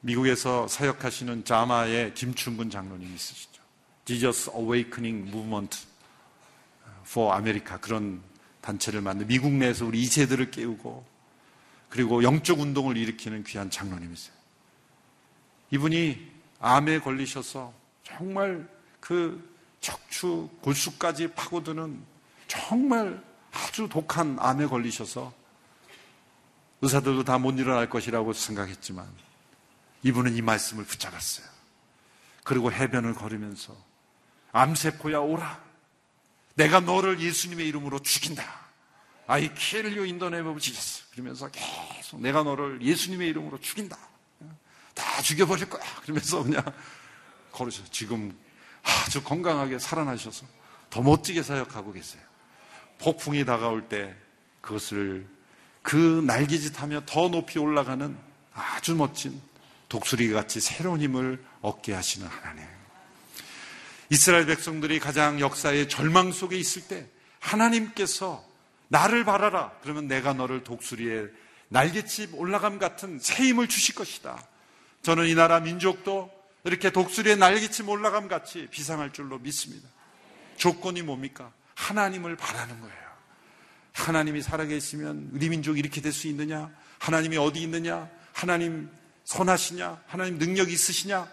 미국에서 0.00 0.68
사역하시는 0.68 1.44
자마의 1.44 2.14
김춘근 2.14 2.70
장로님 2.70 3.14
있으시죠. 3.14 3.62
Jesus 4.04 4.50
Awakening 4.50 5.28
Movement 5.28 5.86
for 7.02 7.34
America 7.36 7.78
그런 7.80 8.22
단체를 8.60 9.00
만든 9.00 9.26
미국 9.26 9.52
내에서 9.52 9.84
우리 9.84 10.00
이세들을 10.02 10.50
깨우고 10.50 11.04
그리고 11.88 12.22
영적 12.22 12.60
운동을 12.60 12.96
일으키는 12.96 13.44
귀한 13.44 13.70
장로님이세요. 13.70 14.34
이분이 15.70 16.32
암에 16.60 17.00
걸리셔서 17.00 17.72
정말 18.02 18.68
그 19.00 19.54
척추 19.80 20.48
골수까지 20.62 21.28
파고드는 21.32 22.02
정말 22.48 23.22
아주 23.52 23.88
독한 23.88 24.36
암에 24.40 24.66
걸리셔서 24.66 25.32
의사들도 26.82 27.24
다 27.24 27.38
못 27.38 27.58
일어날 27.58 27.88
것이라고 27.88 28.32
생각했지만 28.32 29.06
이분은 30.02 30.36
이 30.36 30.42
말씀을 30.42 30.84
붙잡았어요. 30.84 31.46
그리고 32.44 32.70
해변을 32.70 33.14
걸으면서 33.14 33.76
암세포야 34.52 35.18
오라. 35.18 35.64
내가 36.54 36.80
너를 36.80 37.20
예수님의 37.20 37.66
이름으로 37.68 37.98
죽인다. 38.00 38.65
아이 39.26 39.52
킬류 39.54 40.06
인도네버브 40.06 40.60
지졌어. 40.60 41.04
그러면서 41.12 41.48
계속 41.48 42.20
내가 42.20 42.42
너를 42.42 42.80
예수님의 42.80 43.28
이름으로 43.28 43.58
죽인다. 43.60 43.98
다 44.94 45.22
죽여버릴 45.22 45.68
거야. 45.68 45.82
그러면서 46.02 46.42
그냥 46.42 46.64
걸으셔. 47.52 47.82
지금 47.90 48.36
아주 48.82 49.22
건강하게 49.22 49.78
살아나셔서 49.78 50.46
더 50.90 51.02
멋지게 51.02 51.42
사역하고 51.42 51.92
계세요. 51.92 52.22
폭풍이 52.98 53.44
다가올 53.44 53.88
때 53.88 54.14
그것을 54.60 55.26
그 55.82 56.22
날개짓하며 56.26 57.02
더 57.06 57.28
높이 57.28 57.58
올라가는 57.58 58.16
아주 58.54 58.94
멋진 58.94 59.40
독수리 59.88 60.30
같이 60.30 60.60
새로운 60.60 61.00
힘을 61.00 61.44
얻게 61.60 61.92
하시는 61.92 62.26
하나님. 62.26 62.64
이스라엘 64.10 64.46
백성들이 64.46 65.00
가장 65.00 65.40
역사의 65.40 65.88
절망 65.88 66.32
속에 66.32 66.56
있을 66.56 66.82
때 66.82 67.08
하나님께서 67.40 68.45
나를 68.88 69.24
바라라. 69.24 69.72
그러면 69.82 70.06
내가 70.08 70.32
너를 70.32 70.64
독수리에 70.64 71.26
날개칩 71.68 72.34
올라감 72.34 72.78
같은 72.78 73.18
새 73.18 73.44
힘을 73.44 73.68
주실 73.68 73.94
것이다. 73.94 74.40
저는 75.02 75.26
이 75.26 75.34
나라 75.34 75.60
민족도 75.60 76.30
이렇게 76.64 76.90
독수리에 76.90 77.36
날개칩 77.36 77.88
올라감 77.88 78.28
같이 78.28 78.68
비상할 78.70 79.12
줄로 79.12 79.38
믿습니다. 79.38 79.88
조건이 80.56 81.02
뭡니까? 81.02 81.52
하나님을 81.74 82.36
바라는 82.36 82.80
거예요. 82.80 83.06
하나님이 83.92 84.42
살아계시면 84.42 85.30
우리 85.32 85.48
민족이 85.48 85.78
이렇게 85.78 86.00
될 86.00 86.12
수 86.12 86.28
있느냐? 86.28 86.70
하나님이 86.98 87.36
어디 87.38 87.62
있느냐? 87.62 88.08
하나님 88.32 88.90
선하시냐? 89.24 90.02
하나님 90.06 90.38
능력이 90.38 90.72
있으시냐? 90.72 91.28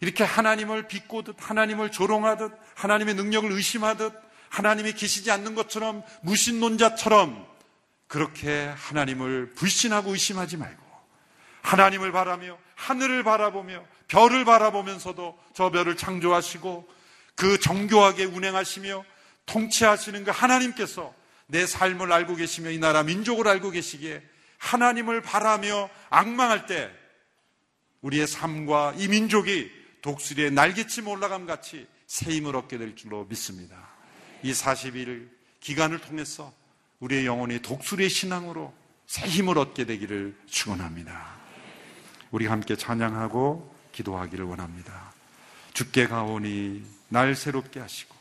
이렇게 0.00 0.24
하나님을 0.24 0.88
비꼬듯, 0.88 1.36
하나님을 1.38 1.90
조롱하듯, 1.90 2.52
하나님의 2.74 3.14
능력을 3.14 3.50
의심하듯, 3.52 4.12
하나님이 4.52 4.92
계시지 4.92 5.30
않는 5.30 5.54
것처럼 5.54 6.02
무신론자처럼 6.20 7.46
그렇게 8.06 8.66
하나님을 8.76 9.54
불신하고 9.54 10.12
의심하지 10.12 10.58
말고 10.58 10.82
하나님을 11.62 12.12
바라며 12.12 12.58
하늘을 12.74 13.24
바라보며 13.24 13.82
별을 14.08 14.44
바라보면서도 14.44 15.38
저 15.54 15.70
별을 15.70 15.96
창조하시고 15.96 16.86
그 17.34 17.58
정교하게 17.58 18.24
운행하시며 18.24 19.04
통치하시는 19.46 20.24
그 20.24 20.30
하나님께서 20.30 21.14
내 21.46 21.66
삶을 21.66 22.12
알고 22.12 22.36
계시며 22.36 22.70
이 22.70 22.78
나라 22.78 23.02
민족을 23.02 23.48
알고 23.48 23.70
계시기에 23.70 24.22
하나님을 24.58 25.22
바라며 25.22 25.88
악망할 26.10 26.66
때 26.66 26.90
우리의 28.02 28.26
삶과 28.26 28.94
이 28.98 29.08
민족이 29.08 29.70
독수리의 30.02 30.50
날개침 30.50 31.08
올라감 31.08 31.46
같이 31.46 31.86
새 32.06 32.32
힘을 32.32 32.54
얻게 32.54 32.76
될 32.76 32.94
줄로 32.96 33.24
믿습니다. 33.24 33.91
이 34.42 34.52
40일 34.52 35.28
기간을 35.60 36.00
통해서 36.00 36.52
우리의 37.00 37.26
영혼이 37.26 37.62
독수리의 37.62 38.10
신앙으로 38.10 38.72
새 39.06 39.26
힘을 39.26 39.58
얻게 39.58 39.84
되기를 39.84 40.36
축원합니다. 40.46 41.34
우리 42.30 42.46
함께 42.46 42.76
찬양하고 42.76 43.74
기도하기를 43.92 44.44
원합니다. 44.44 45.12
죽게 45.74 46.06
가오니 46.06 46.82
날 47.08 47.34
새롭게 47.34 47.80
하시고 47.80 48.14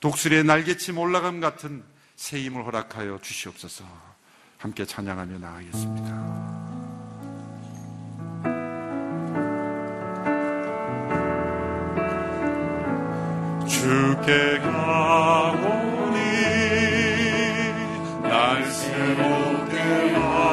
독수리의 0.00 0.44
날개침 0.44 0.98
올라감 0.98 1.40
같은 1.40 1.84
새 2.16 2.40
힘을 2.42 2.64
허락하여 2.64 3.20
주시옵소서. 3.22 3.84
함께 4.58 4.84
찬양하며 4.84 5.38
나가겠습니다. 5.38 6.65
주께 14.16 14.58
가오니 14.60 16.18
날 18.22 18.64
새롭게 18.64 19.76
하 20.14 20.45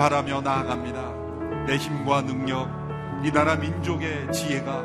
바라며 0.00 0.40
나아갑니다. 0.40 1.66
내 1.66 1.76
힘과 1.76 2.22
능력, 2.22 2.70
이 3.22 3.30
나라 3.30 3.54
민족의 3.56 4.32
지혜가 4.32 4.80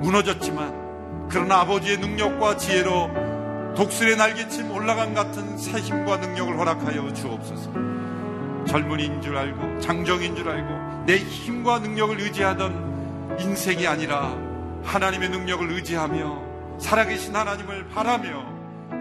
무너졌지만 0.00 1.28
그러나 1.30 1.60
아버지의 1.60 1.96
능력과 1.96 2.58
지혜로 2.58 3.74
독수리의 3.74 4.18
날개침 4.18 4.70
올라간 4.70 5.14
같은 5.14 5.56
새 5.56 5.78
힘과 5.78 6.18
능력을 6.18 6.58
허락하여 6.58 7.10
주옵소서. 7.14 7.72
젊은이인 8.66 9.22
줄 9.22 9.34
알고 9.34 9.80
장정인 9.80 10.36
줄 10.36 10.46
알고 10.46 11.04
내 11.06 11.16
힘과 11.16 11.78
능력을 11.78 12.20
의지하던 12.20 13.38
인생이 13.40 13.86
아니라 13.86 14.36
하나님의 14.84 15.30
능력을 15.30 15.70
의지하며 15.72 16.78
살아계신 16.78 17.34
하나님을 17.34 17.88
바라며 17.88 18.44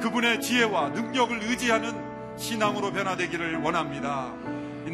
그분의 0.02 0.40
지혜와 0.40 0.92
능력을 0.92 1.38
의지하는 1.44 1.92
신앙으로 2.38 2.94
변화되기를 2.94 3.58
원합니다. 3.58 4.32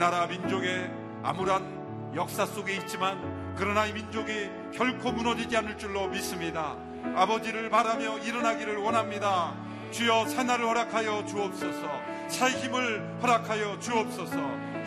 이 0.03 0.05
나라 0.05 0.27
민족의 0.27 0.91
암울한 1.23 2.11
역사 2.17 2.45
속에 2.45 2.75
있지만 2.75 3.55
그러나 3.57 3.85
이 3.85 3.93
민족이 3.93 4.49
결코 4.73 5.13
무너지지 5.13 5.55
않을 5.55 5.77
줄로 5.77 6.09
믿습니다. 6.09 6.75
아버지를 7.15 7.69
바라며 7.69 8.17
일어나기를 8.17 8.75
원합니다. 8.79 9.53
주여 9.91 10.25
새날을 10.27 10.65
허락하여 10.67 11.23
주옵소서. 11.25 12.01
새 12.27 12.47
힘을 12.47 13.17
허락하여 13.21 13.79
주옵소서. 13.79 14.35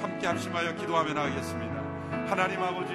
함께 0.02 0.26
합심하여 0.26 0.76
기도하며 0.76 1.14
나가겠습니다. 1.14 1.74
하나님 2.28 2.62
아버지 2.62 2.92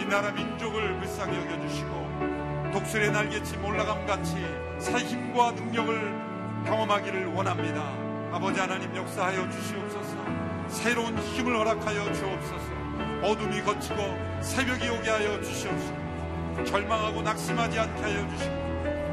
이 0.00 0.04
나라 0.06 0.32
민족을 0.32 0.98
불쌍히 0.98 1.36
여겨주시고 1.36 2.72
독수리의 2.72 3.12
날개침 3.12 3.64
올라감 3.64 4.04
같이 4.04 4.34
새 4.80 4.98
힘과 4.98 5.52
능력을 5.52 6.64
경험하기를 6.66 7.26
원합니다. 7.26 7.84
아버지 8.32 8.58
하나님 8.58 8.96
역사하여 8.96 9.48
주시옵소서. 9.48 10.11
새로운 10.72 11.16
힘을 11.18 11.54
허락하여 11.56 12.12
주옵소서. 12.12 12.72
어둠이 13.22 13.62
거치고 13.62 13.96
새벽이 14.40 14.88
오게 14.88 15.10
하여 15.10 15.40
주시옵소서. 15.42 16.64
절망하고 16.64 17.22
낙심하지 17.22 17.78
않게 17.78 18.02
하여 18.02 18.28
주시고 18.30 18.54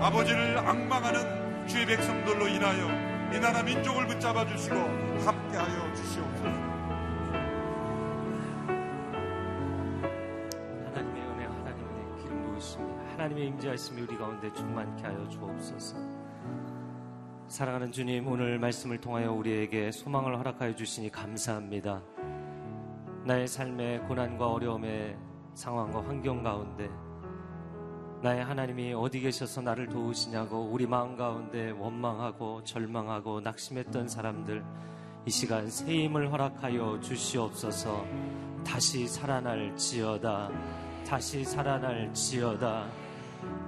아버지를 0.01 0.57
악망하는 0.57 1.68
주의 1.68 1.86
백성들로 1.86 2.47
인하여 2.47 2.88
이 3.36 3.39
나라 3.39 3.62
민족을 3.62 4.07
붙잡아 4.07 4.47
주시고 4.47 4.76
함께 4.76 5.57
하여 5.57 5.93
주시옵소서. 5.93 6.49
하나님의 10.86 11.22
은혜, 11.22 11.45
하나님의 11.45 12.22
기름 12.24 12.41
부으심이 12.45 12.86
하나님의 13.12 13.47
임재하심이 13.47 14.01
우리 14.01 14.18
가운데 14.18 14.51
충만케 14.53 15.03
하여 15.03 15.28
주옵소서. 15.28 16.19
사랑하는 17.50 17.91
주님, 17.91 18.28
오늘 18.28 18.60
말씀을 18.60 19.02
통하여 19.02 19.34
우리에게 19.34 19.91
소망을 19.91 20.38
허락하여 20.38 20.76
주시니 20.76 21.10
감사합니다. 21.10 22.00
나의 23.26 23.47
삶의 23.47 24.02
고난과 24.02 24.52
어려움의 24.52 25.18
상황과 25.56 26.04
환경 26.04 26.43
가운데 26.43 26.88
나의 28.22 28.43
하나님이 28.43 28.93
어디 28.93 29.20
계셔서 29.20 29.62
나를 29.62 29.89
도우시냐고 29.89 30.70
우리 30.72 30.86
마음 30.86 31.18
가운데 31.18 31.72
원망하고 31.72 32.64
절망하고 32.66 33.41
낙심했던 33.41 34.08
사람들 34.08 34.64
이 35.26 35.32
시간 35.32 35.68
새 35.72 36.04
힘을 36.04 36.32
허락하여 36.32 37.00
주시옵소서. 37.00 38.06
다시 38.64 39.08
살아날 39.08 39.76
지어다. 39.76 40.52
다시 41.08 41.43
살아날 41.43 42.14
지어다. 42.14 42.86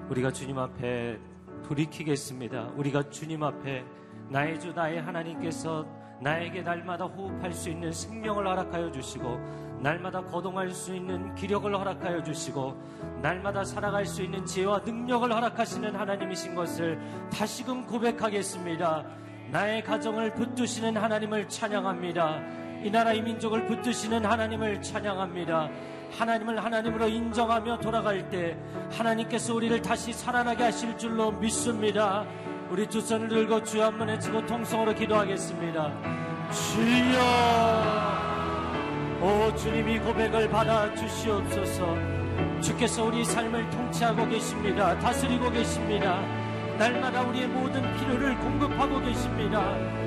우리가 0.08 0.32
주님 0.32 0.60
앞에 0.60 1.31
돌이키겠습니다 1.64 2.74
우리가 2.76 3.10
주님 3.10 3.44
앞에 3.44 3.84
나의 4.30 4.60
주 4.60 4.72
나의 4.74 5.02
하나님께서 5.02 5.86
나에게 6.22 6.62
날마다 6.62 7.06
호흡할 7.06 7.52
수 7.52 7.70
있는 7.70 7.92
생명을 7.92 8.48
허락하여 8.48 8.92
주시고 8.92 9.40
날마다 9.82 10.22
거동할 10.22 10.70
수 10.70 10.96
있는 10.96 11.34
기력을 11.34 11.76
허락하여 11.76 12.22
주시고 12.22 12.78
날마다 13.22 13.64
살아갈 13.64 14.06
수 14.06 14.22
있는 14.22 14.46
지혜와 14.46 14.80
능력을 14.86 15.34
허락하시는 15.34 15.96
하나님이신 15.96 16.54
것을 16.54 17.00
다시금 17.34 17.88
고백하겠습니다. 17.88 19.04
나의 19.50 19.84
가정을 19.84 20.36
붙드시는 20.36 20.96
하나님을 20.96 21.50
찬양합니다. 21.50 22.62
이 22.84 22.92
나라 22.92 23.14
이 23.14 23.22
민족을 23.22 23.66
붙드시는 23.66 24.24
하나님을 24.24 24.82
찬양합니다. 24.82 25.70
하나님을 26.12 26.64
하나님으로 26.64 27.08
인정하며 27.08 27.80
돌아갈 27.80 28.30
때 28.30 28.58
하나님께서 28.92 29.56
우리를 29.56 29.82
다시 29.82 30.14
살아나게 30.14 30.64
하실 30.66 30.98
줄로 30.98 31.32
믿습니다. 31.32 32.26
우리 32.70 32.88
두 32.88 33.02
손을 33.02 33.28
들고 33.28 33.64
주여 33.64 33.86
한번 33.86 34.10
외치고 34.10 34.46
통성으로 34.46 34.94
기도하겠습니다. 34.94 35.92
주여, 36.52 37.22
오 39.22 39.56
주님이 39.56 40.00
고백을 40.00 40.50
받아 40.50 40.94
주시옵소서. 40.96 41.96
주께서 42.62 43.04
우리 43.04 43.26
삶을 43.26 43.70
통치하고 43.70 44.28
계십니다. 44.28 44.98
다스리고 45.00 45.52
계십니다. 45.52 46.22
날마다 46.78 47.22
우리의 47.24 47.48
모든 47.48 47.82
필요를 47.98 48.38
공급하고 48.38 49.00
계십니다. 49.02 50.01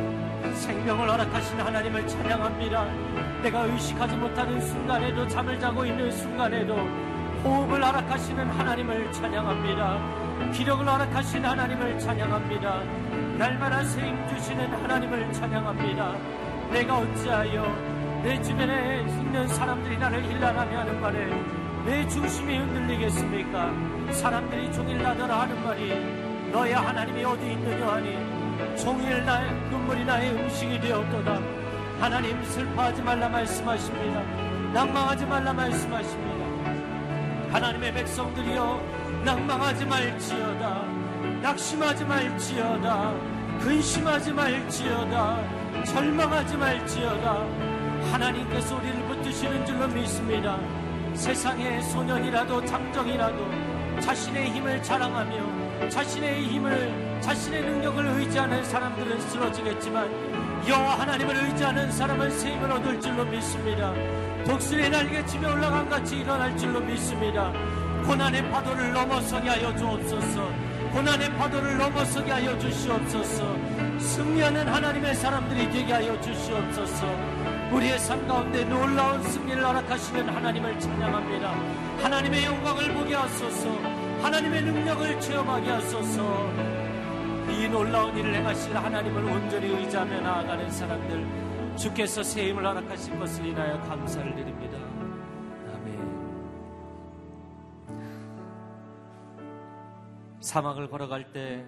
생명을 0.53 1.11
허락하신 1.11 1.61
하나님을 1.61 2.07
찬양합니다. 2.07 2.85
내가 3.43 3.63
의식하지 3.65 4.17
못하는 4.17 4.61
순간에도 4.61 5.27
잠을 5.29 5.59
자고 5.59 5.85
있는 5.85 6.11
순간에도 6.11 6.75
호흡을 7.45 7.85
허락하시는 7.85 8.49
하나님을 8.51 9.13
찬양합니다. 9.13 10.53
기력을 10.53 10.89
허락하신 10.89 11.45
하나님을 11.45 11.99
찬양합니다. 11.99 12.83
날마다 13.39 13.85
세임 13.85 14.17
주시는 14.29 14.73
하나님을 14.73 15.33
찬양합니다. 15.33 16.17
내가 16.71 16.99
어찌하여 16.99 18.23
내 18.23 18.41
주변에 18.43 19.03
있는 19.03 19.47
사람들이 19.49 19.99
나를 19.99 20.23
힐난하며 20.25 20.79
하는 20.79 21.01
말에 21.01 21.27
내 21.85 22.09
중심이 22.09 22.57
흔들리겠습니까? 22.57 23.73
사람들이 24.13 24.73
종일 24.73 25.03
나더라 25.03 25.43
하는 25.43 25.63
말이 25.63 26.51
너의 26.51 26.73
하나님이 26.73 27.25
어디 27.25 27.53
있느냐 27.53 27.93
하니 27.93 28.34
종일 28.77 29.25
나의 29.25 29.53
눈물이 29.71 30.05
나의 30.05 30.31
음식이 30.33 30.81
되었도다. 30.81 31.41
하나님 32.01 32.43
슬퍼하지 32.45 33.03
말라 33.03 33.29
말씀하십니다. 33.29 34.23
낭망하지 34.73 35.27
말라 35.27 35.53
말씀하십니다. 35.53 36.35
하나님의 37.55 37.95
백성들이여 37.95 38.83
낭망하지 39.25 39.87
말지어다 39.87 40.85
낙심하지 41.41 42.05
말지어다 42.05 43.15
근심하지 43.61 44.33
말지어다 44.33 45.85
절망하지 45.85 46.57
말지어다 46.57 47.47
하나님께서 48.11 48.77
우리를 48.77 49.07
붙드시는 49.07 49.65
줄로 49.65 49.87
믿습니다 49.87 50.59
세상의 51.15 51.81
소년이라도 51.85 52.65
장정이라도 52.65 54.01
자신의 54.01 54.51
힘을 54.51 54.83
자랑하며 54.83 55.89
자신의 55.89 56.49
힘을 56.49 57.04
자신의 57.25 57.63
능력을 57.63 58.07
의지하는 58.07 58.63
사람들은 58.65 59.19
쓰러지겠지만 59.19 60.11
여호와 60.69 61.01
하나님을 61.01 61.35
의지하는 61.37 61.91
사람은 61.91 62.31
새 62.31 62.53
힘을 62.53 62.71
얻을 62.71 63.01
줄로 63.01 63.25
믿습니다 63.25 63.95
독수리 64.45 64.91
날개 64.91 65.25
치며 65.25 65.53
올라간 65.53 65.89
같이 65.89 66.19
일어날 66.19 66.55
줄로 66.59 66.81
믿습니다 66.81 67.51
고난의 68.07 68.51
파도를 68.51 68.93
넘어서게 68.93 69.49
하여 69.49 69.75
주옵소서. 69.75 70.51
고난의 70.93 71.33
파도를 71.37 71.79
넘어서게 71.79 72.31
하여 72.31 72.59
주시옵소서. 72.59 73.57
승리하는 73.99 74.69
하나님의 74.69 75.15
사람들이 75.15 75.71
되게 75.71 75.95
하여 75.95 76.21
주시옵소서. 76.21 77.07
우리의 77.73 77.99
삶 77.99 78.29
가운데 78.29 78.63
놀라운 78.65 79.23
승리를 79.23 79.65
허락하시는 79.65 80.29
하나님을 80.29 80.79
찬양합니다. 80.79 81.55
하나님의 82.03 82.45
영광을 82.45 82.93
보게 82.93 83.15
하소서. 83.15 83.71
하나님의 84.23 84.63
능력을 84.63 85.21
체험하게 85.21 85.71
하소서. 85.71 86.74
이 87.65 87.69
놀라운 87.69 88.17
일을 88.17 88.35
행하실 88.35 88.77
하나님을 88.77 89.25
온전히 89.25 89.69
의지하며 89.69 90.21
나아가는 90.21 90.71
사람들 90.71 91.77
주께서 91.77 92.23
새 92.23 92.49
힘을 92.49 92.67
허락하신 92.67 93.19
것을 93.19 93.47
인하여 93.47 93.81
감사를 93.81 94.35
드립니다. 94.35 94.79
사막을 100.41 100.91
걸어갈 100.91 101.33
때 101.33 101.65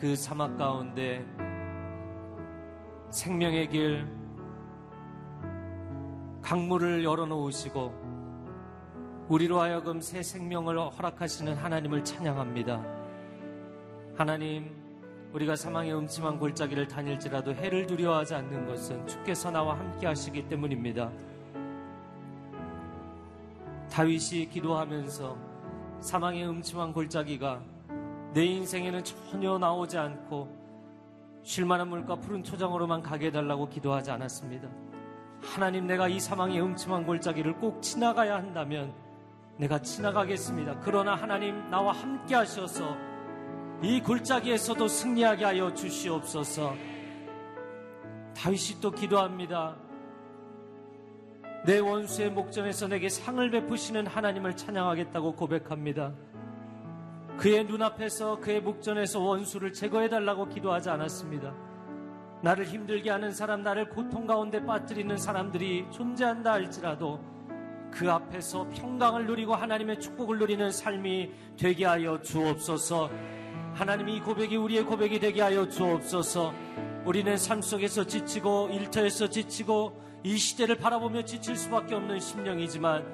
그 0.00 0.16
사막 0.16 0.56
가운데 0.56 1.22
생명의 3.10 3.68
길, 3.68 4.06
강물을 6.40 7.04
열어놓으시고 7.04 9.26
우리로 9.28 9.60
하여금 9.60 10.00
새 10.00 10.22
생명을 10.22 10.78
허락하시는 10.78 11.54
하나님을 11.54 12.02
찬양합니다. 12.02 12.82
하나님, 14.16 14.74
우리가 15.32 15.54
사망의 15.54 15.94
음침한 15.94 16.38
골짜기를 16.38 16.88
다닐지라도 16.88 17.54
해를 17.54 17.86
두려워하지 17.86 18.34
않는 18.34 18.66
것은 18.66 19.06
주께서 19.06 19.50
나와 19.50 19.78
함께 19.78 20.06
하시기 20.06 20.48
때문입니다. 20.48 21.10
다윗이 23.90 24.48
기도하면서 24.50 25.36
사망의 26.00 26.48
음침한 26.48 26.92
골짜기가 26.92 27.60
내 28.32 28.44
인생에는 28.44 29.04
전혀 29.04 29.58
나오지 29.58 29.98
않고 29.98 30.60
쉴만한 31.42 31.88
물과 31.88 32.16
푸른 32.16 32.42
초장으로만 32.42 33.02
가게 33.02 33.26
해달라고 33.26 33.68
기도하지 33.68 34.10
않았습니다. 34.10 34.68
하나님 35.42 35.86
내가 35.86 36.08
이 36.08 36.20
사망의 36.20 36.60
음침한 36.60 37.06
골짜기를 37.06 37.54
꼭 37.54 37.82
지나가야 37.82 38.36
한다면 38.36 38.92
내가 39.56 39.80
지나가겠습니다. 39.80 40.80
그러나 40.80 41.14
하나님 41.14 41.70
나와 41.70 41.92
함께 41.92 42.34
하셔서 42.34 43.09
이 43.82 44.00
골짜기에서도 44.02 44.88
승리하게 44.88 45.44
하여 45.44 45.72
주시옵소서. 45.72 46.74
다윗이 48.36 48.80
또 48.82 48.90
기도합니다. 48.90 49.76
내 51.64 51.78
원수의 51.78 52.30
목전에서 52.30 52.88
내게 52.88 53.08
상을 53.08 53.50
베푸시는 53.50 54.06
하나님을 54.06 54.56
찬양하겠다고 54.56 55.32
고백합니다. 55.32 56.12
그의 57.38 57.64
눈앞에서 57.64 58.38
그의 58.40 58.60
목전에서 58.60 59.20
원수를 59.20 59.72
제거해달라고 59.72 60.48
기도하지 60.48 60.90
않았습니다. 60.90 61.54
나를 62.42 62.66
힘들게 62.66 63.10
하는 63.10 63.32
사람, 63.32 63.62
나를 63.62 63.88
고통 63.88 64.26
가운데 64.26 64.64
빠뜨리는 64.64 65.16
사람들이 65.16 65.86
존재한다 65.90 66.52
할지라도 66.52 67.18
그 67.90 68.10
앞에서 68.10 68.68
평강을 68.68 69.26
누리고 69.26 69.54
하나님의 69.54 70.00
축복을 70.00 70.38
누리는 70.38 70.70
삶이 70.70 71.30
되게 71.58 71.86
하여 71.86 72.20
주옵소서. 72.20 73.39
하나님 73.74 74.08
이 74.08 74.20
고백이 74.20 74.56
우리의 74.56 74.84
고백이 74.84 75.20
되게 75.20 75.40
하여 75.42 75.68
주옵소서. 75.68 76.52
우리는 77.04 77.36
삶 77.36 77.62
속에서 77.62 78.04
지치고 78.04 78.68
일터에서 78.72 79.28
지치고 79.28 80.00
이 80.22 80.36
시대를 80.36 80.76
바라보며 80.76 81.24
지칠 81.24 81.56
수밖에 81.56 81.94
없는 81.94 82.20
심령이지만 82.20 83.06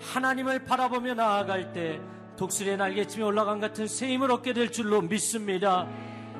하나님을 0.00 0.64
바라보며 0.64 1.14
나아갈 1.14 1.72
때 1.72 2.00
독수리의 2.36 2.76
날개쯤에 2.76 3.24
올라간 3.24 3.60
같은 3.60 3.86
새 3.86 4.08
힘을 4.08 4.30
얻게 4.30 4.52
될 4.52 4.70
줄로 4.70 5.00
믿습니다. 5.00 5.88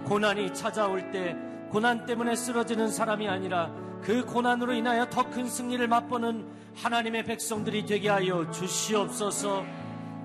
고난이 0.04 0.52
찾아올 0.52 1.10
때 1.10 1.36
고난 1.70 2.04
때문에 2.04 2.36
쓰러지는 2.36 2.88
사람이 2.88 3.28
아니라 3.28 3.72
그 4.02 4.24
고난으로 4.26 4.74
인하여 4.74 5.08
더 5.08 5.22
큰 5.30 5.48
승리를 5.48 5.86
맛보는 5.86 6.46
하나님의 6.74 7.24
백성들이 7.24 7.86
되게 7.86 8.08
하여 8.08 8.50
주시옵소서. 8.50 9.64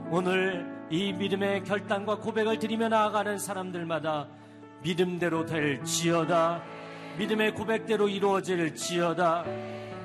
오늘 0.09 0.76
이 0.89 1.11
믿음의 1.11 1.65
결단과 1.65 2.17
고백을 2.17 2.59
드리며 2.59 2.87
나아가는 2.87 3.37
사람들마다 3.37 4.29
믿음대로 4.83 5.45
될 5.45 5.83
지어다. 5.83 6.63
믿음의 7.17 7.55
고백대로 7.55 8.07
이루어질 8.07 8.73
지어다. 8.73 9.43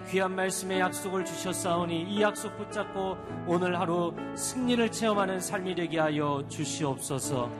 귀한 0.08 0.34
말씀의 0.34 0.80
약속을 0.80 1.24
주셨사오니 1.24 2.12
이 2.12 2.22
약속 2.22 2.56
붙잡고 2.56 3.16
오늘 3.46 3.78
하루 3.78 4.12
승리를 4.36 4.90
체험하는 4.90 5.38
삶이 5.38 5.76
되게 5.76 6.00
하여 6.00 6.44
주시옵소서. 6.48 7.50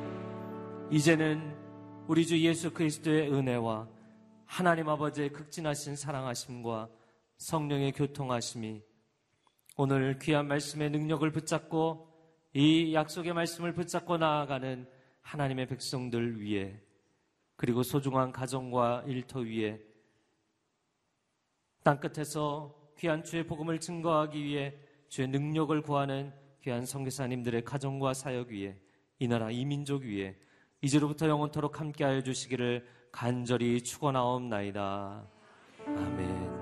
이제는 0.91 1.55
우리 2.09 2.27
주 2.27 2.37
예수 2.41 2.73
그리스도의 2.73 3.33
은혜와 3.33 3.87
하나님 4.47 4.89
아버지의 4.89 5.31
극진하신 5.33 5.95
사랑하심과 5.95 6.89
성령의 7.39 7.93
교통하심이 7.93 8.83
오늘 9.77 10.19
귀한 10.19 10.49
말씀의 10.49 10.91
능력을 10.91 11.31
붙잡고 11.31 12.12
이 12.55 12.95
약속의 12.95 13.33
말씀을 13.33 13.73
붙잡고 13.73 14.19
나아가는 14.19 14.87
하나님의 15.23 15.67
백성들 15.67 16.41
위해 16.41 16.79
그리고 17.57 17.83
소중한 17.83 18.33
가정과 18.33 19.05
일터 19.07 19.41
위에 19.41 19.81
땅끝에서 21.83 22.75
귀한 22.99 23.25
주의 23.25 23.45
복음을 23.47 23.81
증거하기 23.81 24.43
위해 24.43 24.75
주의 25.09 25.27
능력을 25.29 25.81
구하는 25.83 26.33
귀한 26.63 26.87
성교사님들의 26.87 27.65
가정과 27.65 28.15
사역 28.15 28.49
위에 28.49 28.77
이 29.19 29.29
나라 29.29 29.51
이 29.51 29.65
민족 29.65 30.03
위에 30.03 30.37
이제로부터 30.81 31.29
영원토록 31.29 31.81
함께하여 31.81 32.23
주시기를 32.23 32.87
간절히 33.11 33.83
축원하옵나이다. 33.83 35.25
아멘. 35.87 36.62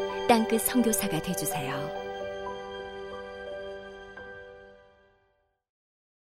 땅끝 0.31 0.61
성교사가 0.61 1.19
되주세요 1.19 2.00